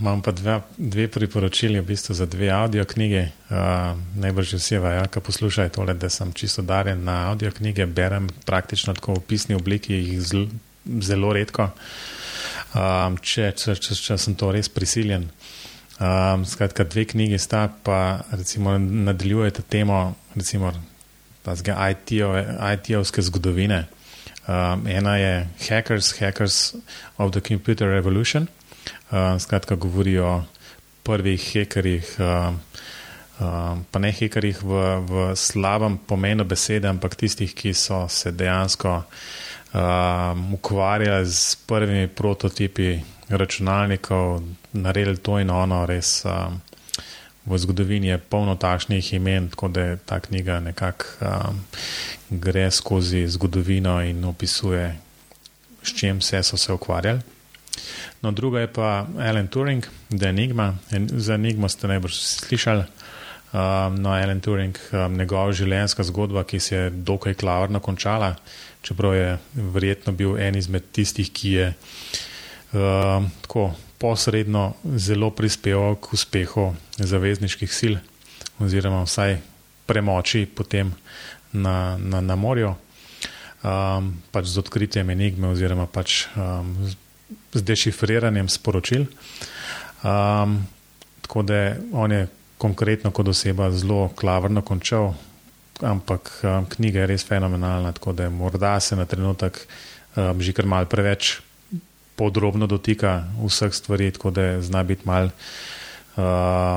[0.00, 3.32] imam pa dve, dve priporočili v bistvu za dve audio knjige.
[3.48, 8.28] Uh, najbrž vsi vajo, ki poslušajo tole, da sem čisto darjen na audio knjige, berem
[8.44, 10.44] praktično tako v pisni obliki, jih zl,
[11.00, 11.70] zelo redko,
[12.74, 15.30] um, če, če, če, če sem to res prisiljen.
[16.02, 20.14] Um, skratka, dve knjigi sta pa recimo nadaljujete temo
[22.74, 23.86] IT-ovske zgodovine.
[24.42, 26.74] Um, ena je Hackers, Hackers
[27.16, 28.48] of the Computer Revolution,
[29.10, 30.42] uh, skratka, govori o
[31.02, 32.54] prvih hekerjih, uh,
[33.38, 38.96] uh, pa ne hekerjih v, v slabem pomenu besede, ampak tistih, ki so se dejansko
[38.98, 46.24] uh, ukvarjali z prvimi prototipi računalnikov, naredili to in ono, res.
[46.26, 46.50] Uh,
[47.46, 51.60] v zgodovini je polno takšnih imen, tako da ta knjiga nekako um,
[52.30, 54.96] gre skozi zgodovino in opisuje,
[55.82, 57.20] s čim vse so se ukvarjali.
[58.22, 60.74] No, druga je pa Alan Turing, The Enigma.
[61.10, 62.84] Za Enigmo ste najbrž slišali.
[63.52, 68.36] Um, no, Alan Turing, um, njegova življenjska zgodba, ki se je dokaj klavrno končala,
[68.82, 71.66] čeprav je verjetno bil en izmed tistih, ki je
[72.72, 73.72] um, tako
[74.02, 77.94] posredno zelo prispeval k uspehu zavezniških sil,
[78.58, 79.38] oziroma vsaj
[79.86, 80.90] premoči potem
[81.54, 82.74] na, na, na morju,
[83.62, 86.74] um, pač z odkritjem enigme, oziroma pač um,
[87.54, 89.06] z dešifriranjem sporočil.
[90.02, 90.66] Um,
[91.22, 92.26] tako da on je
[92.58, 95.14] konkretno kot oseba zelo klavrno končal,
[95.78, 99.62] ampak um, knjiga je res fenomenalna, tako da morda se na trenutek
[100.16, 101.38] um, že kar mal preveč
[102.22, 106.22] podrobno dotika vseh stvari, tako da zna biti mal uh,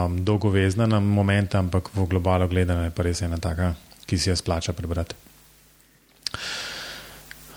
[0.09, 3.75] dolgovezna na moment, ampak v globalu gledano je pa res ena taka,
[4.09, 5.13] ki si jo splača prebrati.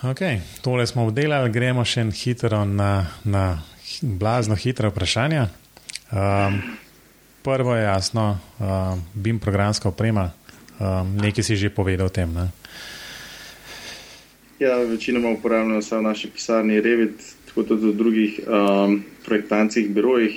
[0.05, 0.21] Ok,
[0.61, 3.59] tole smo obdelali, gremo še hitro na, na
[4.03, 5.49] blazno hitre vprašanja.
[6.13, 6.61] Um,
[7.43, 10.29] prvo je jasno, um, BIM programska oprema,
[10.79, 12.31] um, nekaj si že povedal o tem.
[12.37, 12.47] Ne?
[14.59, 20.37] Ja, večinoma uporabljamo v naši pisarni Revit, tako tudi v drugih um, projektantskih birojih,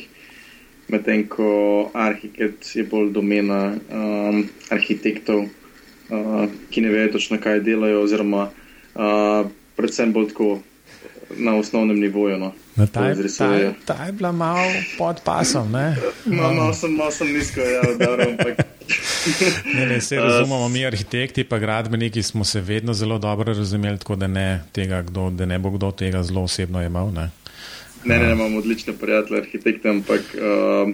[0.91, 8.03] medtem ko arhitekt je bolj domena um, arhitektov, uh, ki ne vejo točno, kaj delajo,
[8.03, 10.59] oziroma uh, predvsem bolj tako
[11.37, 12.37] na osnovnem nivoju.
[12.37, 12.53] No.
[12.75, 15.71] Na ta, ta, ta je bila malo pod pasom.
[16.25, 18.65] no, no, sem, malo sem nizko, ja, dobro, ampak.
[19.75, 24.15] ne, ne, se razumemo, mi arhitekti, pa gradbeniki smo se vedno zelo dobro razumeli, tako
[24.15, 27.11] da ne, tega, kdo, da ne bo kdo tega zelo osebno imel.
[27.13, 27.29] Ne,
[28.05, 30.93] ne, ne, ne imamo odlične prijatelje, arhitekte, ampak uh,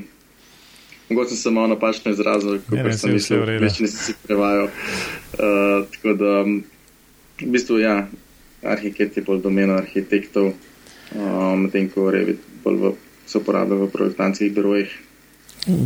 [1.09, 4.67] mogoče sem malo napačno izrazil, kot sem mislil, da več nisem si prevajal.
[4.67, 6.33] Uh, tako da,
[7.41, 8.07] v bistvu, ja,
[8.63, 10.53] arhitekt je bolj domena arhitektov,
[11.13, 12.93] medtem um, ko Revit bolj v,
[13.27, 14.95] se uporablja v projektantskih birojih.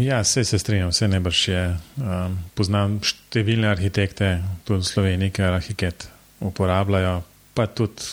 [0.02, 1.62] Ja, vse se strinjam, vse najbrž je.
[1.98, 4.36] Um, poznam številne arhitekte,
[4.68, 6.06] tudi v Sloveniji, ki arhitekt
[6.42, 7.22] uporabljajo,
[7.58, 8.06] pa tudi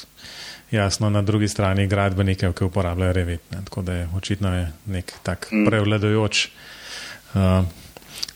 [0.72, 3.44] jasno na drugi strani gradbenike, ki uporabljajo Revit.
[3.52, 3.60] Ne.
[3.68, 4.64] Tako da je očitno je
[4.96, 5.68] nek tak mm.
[5.68, 7.68] prevladojoč uh,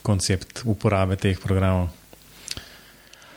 [0.05, 1.89] koncept uporabe teh programov.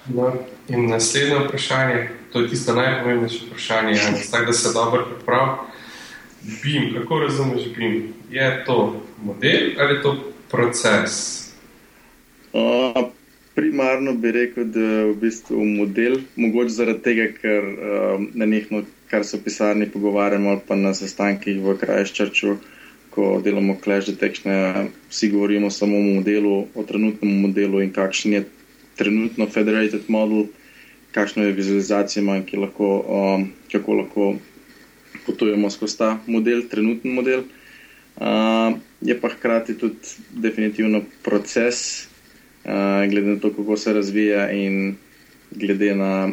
[0.09, 0.33] No,
[0.69, 3.95] in naslednje vprašanje, to je tisto najpomembnejše vprašanje,
[4.31, 5.51] tako da se dobro pripravi.
[6.63, 8.13] BIM, kako razumeš BIM?
[8.31, 11.43] Je to model ali je to proces?
[12.53, 13.09] Uh,
[13.55, 18.83] primarno bi rekel, da je v bistvu model, mogoče zaradi tega, ker uh, na nekno,
[19.11, 22.57] kar se v pisarni pogovarjamo, ali pa na sestankih v Krajščarču,
[23.11, 28.45] ko delamo Clash Detection, vsi govorimo samo o modelu, o trenutnem modelu in kakšen je
[28.97, 30.47] trenutno Federated Model,
[31.13, 34.35] kakšno je vizualizacija ki lahko, um, kako lahko
[35.27, 37.45] potujemo skozi ta model, trenutni model.
[38.17, 42.07] Uh, je pa hkrati tudi definitivno proces,
[42.65, 44.97] uh, glede na to, kako se razvija in
[45.51, 46.31] glede na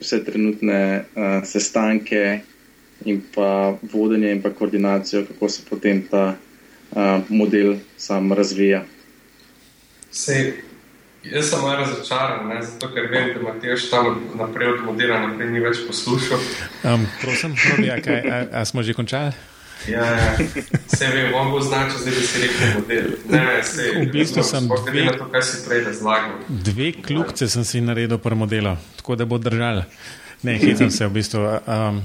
[0.00, 2.40] vse trenutne uh, sestanke
[3.04, 6.36] in pa vodenje in pa koordinacijo, kako se potem ta
[6.90, 8.84] uh, model sam razvija.
[10.10, 10.52] Sej,
[11.24, 12.62] Jaz sem malo razočaran, ne?
[12.62, 14.06] zato ker vem, da Matejš tam
[14.38, 16.40] naprej od modela naprej ni več poslušal.
[16.84, 19.32] Um, prosim, Robija, kaj, a, a smo že končali?
[19.88, 20.36] Ja, ja.
[20.96, 23.12] se vem, on bo značil, zdaj bi si rekel model.
[23.28, 26.40] Ne, ne, se, v bistvu sem dve, na to, kaj si prej razlagal.
[26.48, 29.84] Dve kljubce sem si naredil pri modelu, tako da bo držal.
[30.42, 31.44] Ne, hitam se v bistvu.
[31.68, 32.02] Um,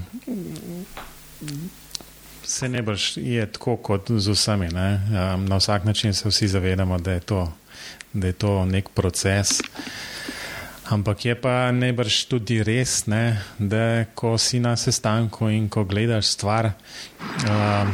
[2.44, 4.68] se ne boš, je tako kot z vsemi.
[4.76, 7.48] Um, na vsak način se vsi zavedamo, da je to
[8.16, 9.60] da je to nek proces.
[10.86, 16.36] Ampak je pa najbrž tudi res, ne, da ko si na sestanku in ko gledaš
[16.38, 17.90] stvar, uh,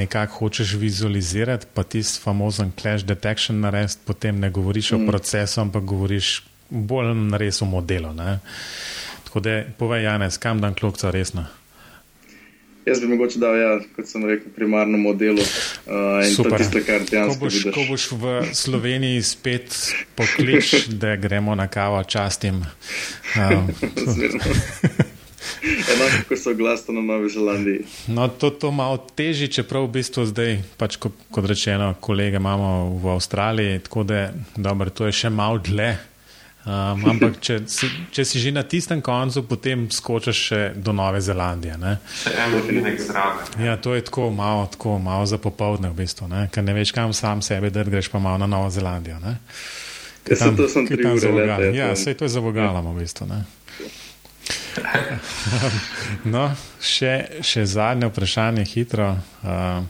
[0.00, 5.02] nekako hočeš vizualizirati, pa tisti famozen clash detection narediti, potem ne govoriš mm.
[5.02, 6.38] o procesu, ampak govoriš
[6.70, 8.14] bolj res o modelu.
[8.16, 8.38] Ne.
[9.28, 11.44] Tako da, povej, Janes, kam dan klokca resno?
[12.86, 15.42] Jaz bi mogoče dal, ja, kot sem rekel, primarno modelu.
[15.42, 16.58] Uh, Super.
[16.58, 19.76] Tiste, ko, boš, ko boš v Sloveniji spet
[20.18, 22.62] poklič, da gremo na kavo častim.
[23.32, 23.70] Um,
[25.62, 27.84] Enako kot so glasno na Novi Zelandiji.
[28.06, 32.98] No, to je malo težje, čeprav v bistvu zdaj, pač, kot, kot rečeno, kolege imamo
[33.00, 35.94] v Avstraliji, tako da dobro, to je še malo dlje.
[36.62, 37.56] Um, ampak, če
[38.14, 41.74] če si že na tistem koncu, potem skočiš še do Nove Zelandije.
[41.74, 41.96] Ne?
[42.06, 43.48] Še eno finek zraven.
[43.58, 47.10] Ja, to je tako malo, tako malo za popoldne, v bistvu, ker ne veš, kam
[47.10, 49.18] sam sebe, da greš pa malo na Novo Zelandijo.
[49.18, 49.34] Ja,
[50.38, 51.66] tam, to sem tam zavogal.
[51.74, 53.26] Ja, vse to je zavogalamo, v bistvu.
[56.34, 56.46] no,
[56.78, 59.16] še, še zadnje vprašanje, hitro.
[59.42, 59.82] Uh,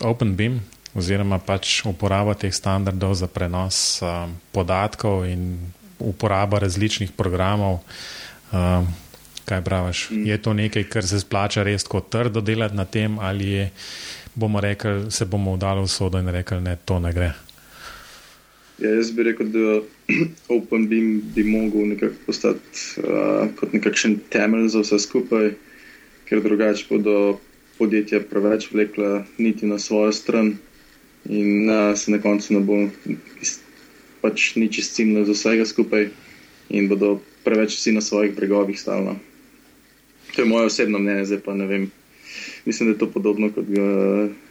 [0.00, 0.62] OpenBeam,
[0.96, 5.58] oziroma pač uporaba teh standardov za prenos uh, podatkov in
[5.98, 7.80] uporaba različnih programov.
[8.52, 8.86] Um,
[9.46, 10.10] kaj praviš?
[10.10, 10.26] Mm.
[10.26, 13.70] Je to nekaj, kar se splača res kot trdo delati na tem, ali je,
[14.34, 17.32] bomo rekli, se bomo vdali v sodo in rekli, da to ne gre?
[18.78, 19.80] Ja, jaz bi rekel, da
[20.58, 25.54] OpenBeam bi mogel nekako postati uh, kot nekakšen temelj za vse skupaj,
[26.28, 27.38] ker drugače bodo
[27.78, 30.56] podjetja preveč vlekla niti na svojo stran
[31.28, 32.76] in uh, se na koncu ne bo
[34.20, 36.08] pač ni čist ciljno za vsega skupaj
[36.68, 39.16] in bodo preveč vsi na svojih bregovih stalno.
[40.34, 41.90] To je moje osebno mnenje, zdaj pa ne vem.
[42.64, 43.86] Mislim, da je to podobno kot ga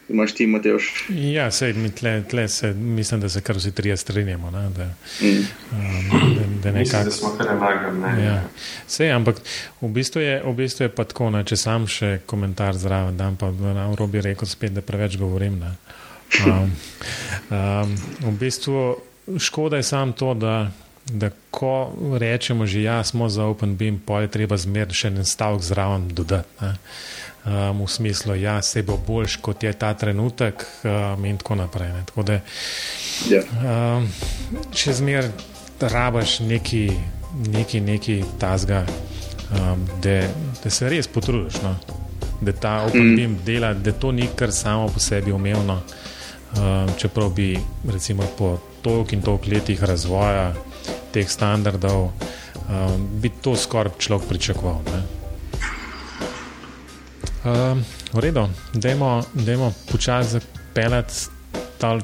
[0.09, 1.05] imaš ti, Mateoš.
[1.09, 4.51] Ja, sej, mi tle, tle se, mislim, da se kar vsi trije strinjamo.
[4.51, 4.85] Ne, da,
[5.21, 5.27] mm.
[5.71, 7.99] um, da, da, nekak, mislim, da smo kar enakam.
[7.99, 8.23] Ne?
[8.23, 8.43] Ja.
[8.87, 9.41] Sej, ampak
[9.81, 13.35] v bistvu, je, v bistvu je pa tako, ne, če sam še komentar zraven dam,
[13.35, 15.59] pa na robi rekel spet, da preveč govorim.
[16.45, 16.71] Um,
[17.49, 18.95] um, v bistvu
[19.39, 20.71] škoda je samo to, da,
[21.05, 25.61] da ko rečemo, že ja, smo za OpenBeam, pa je treba zmerno še en stavek
[25.61, 26.71] zraven dodati.
[27.45, 31.55] Um, v smislu, da ja, se bo boljš, kot je ta trenutek, um, in tako
[31.55, 31.91] naprej.
[31.93, 32.01] Ne.
[32.05, 32.39] Tako da,
[33.29, 33.45] yeah.
[33.63, 33.97] Ja.
[33.97, 34.07] um,
[34.73, 35.29] če zmeraj
[35.79, 36.89] rabaš neki,
[37.53, 38.81] neki, neki tasga,
[39.53, 40.23] um, da,
[40.63, 41.75] da se res potrudiš, no.
[42.41, 43.43] da ta OpenBeam mm.
[43.45, 45.81] dela, da to ni kar samo po sebi umevno,
[46.57, 47.53] um, čeprav bi
[47.93, 50.53] recimo po toliko in toliko letih razvoja
[51.13, 52.11] teh standardov,
[52.69, 54.81] um, bi to skoraj človek pričakoval.
[57.45, 57.81] Um,
[58.13, 61.13] v redu, dajmo počasi zapeljati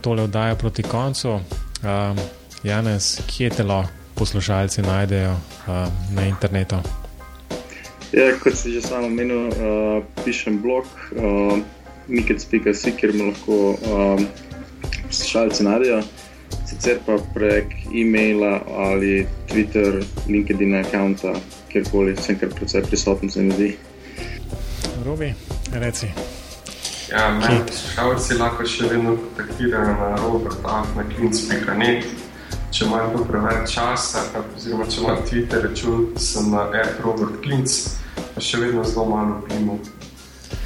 [0.01, 1.29] tole oddajo proti koncu.
[1.31, 2.17] Um,
[2.63, 6.77] Janes, kje te lahko poslušalci najdejo um, na internetu?
[8.13, 11.57] Ja, kot si že samo omenil, uh, pišem blog uh,
[12.07, 14.27] mikec.si, kjer me lahko um,
[15.07, 16.03] poslušalci najdejo
[16.71, 21.33] sicer pa prek e-maila ali Twitter, LinkedIn, akonta,
[21.71, 23.71] kjerkoli, sem kar precej prisoten, se mi zdi.
[25.05, 25.33] Robi,
[25.73, 26.07] reci.
[27.11, 32.07] Ja, me poslušalci lahko še vedno kontaktirajo na robert.afnaklinc.net.
[32.71, 36.69] Če imajo preveč časa, oziroma če imajo Twitter račun, sem na
[37.03, 37.79] robertklinc,
[38.31, 39.75] pa še vedno zelo malo pimo.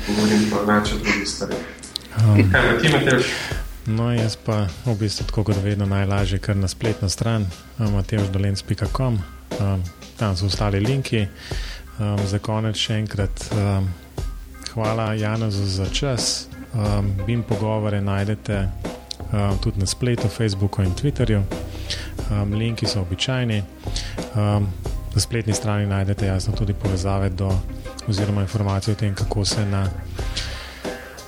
[0.06, 1.70] Govorim pa več o drugih stvareh.
[2.22, 2.38] Um.
[2.53, 3.64] Kaj pa ti, Matej?
[3.86, 7.46] No, jaz pa v bistvu tako kot vedno najlažje, kar na spletno stran
[7.78, 9.20] mateoždolens.com,
[9.60, 9.84] um,
[10.18, 11.28] tam so ostali linki.
[12.00, 13.86] Um, za konec še enkrat um,
[14.74, 16.48] hvala Janezu za čas.
[16.74, 21.44] Um, Bim pogovore najdete um, tudi na spletu, Facebooku in Twitterju.
[22.32, 23.62] Um, linki so običajni.
[24.34, 24.68] Um,
[25.16, 27.54] na spletni strani najdete jasno tudi povezave do
[28.08, 29.86] oziroma informacije o tem, kako se na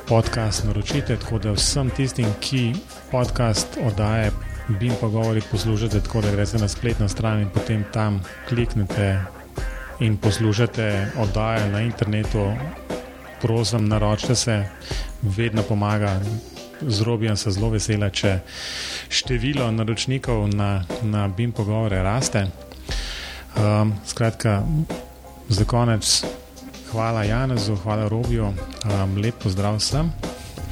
[0.07, 1.17] podcast naročite.
[1.17, 2.73] Tako da vsem tistim, ki
[3.11, 4.31] podcast oddaje,
[4.67, 9.21] bi pa govorili, poslušate tako, da greste na spletno stran in potem tam kliknete
[9.99, 12.53] in poslušate oddaje na internetu.
[13.41, 14.65] Prosim, naročite se,
[15.21, 16.19] vedno pomaga.
[16.81, 18.39] Z robijem se zelo vesela, če
[19.09, 22.47] število naročnikov na, na BIM pogovore raste.
[23.57, 24.61] Um, skratka,
[25.49, 26.25] za konec
[26.97, 30.09] Hvala Janezu, hvala Robiju, um, lep pozdrav vsem.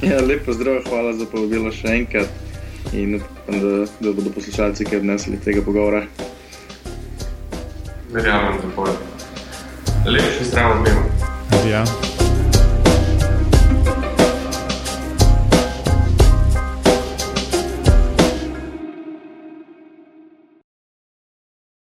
[0.02, 5.04] Ja, lep pozdrav, hvala za povabilo še enkrat in upam, da, da bodo poslušalci kaj
[5.04, 6.02] odnesli tega pogovora.
[8.10, 8.90] Verjamem, da bo.
[10.10, 11.06] Lep pozdrav obema.
[11.70, 11.86] Ja.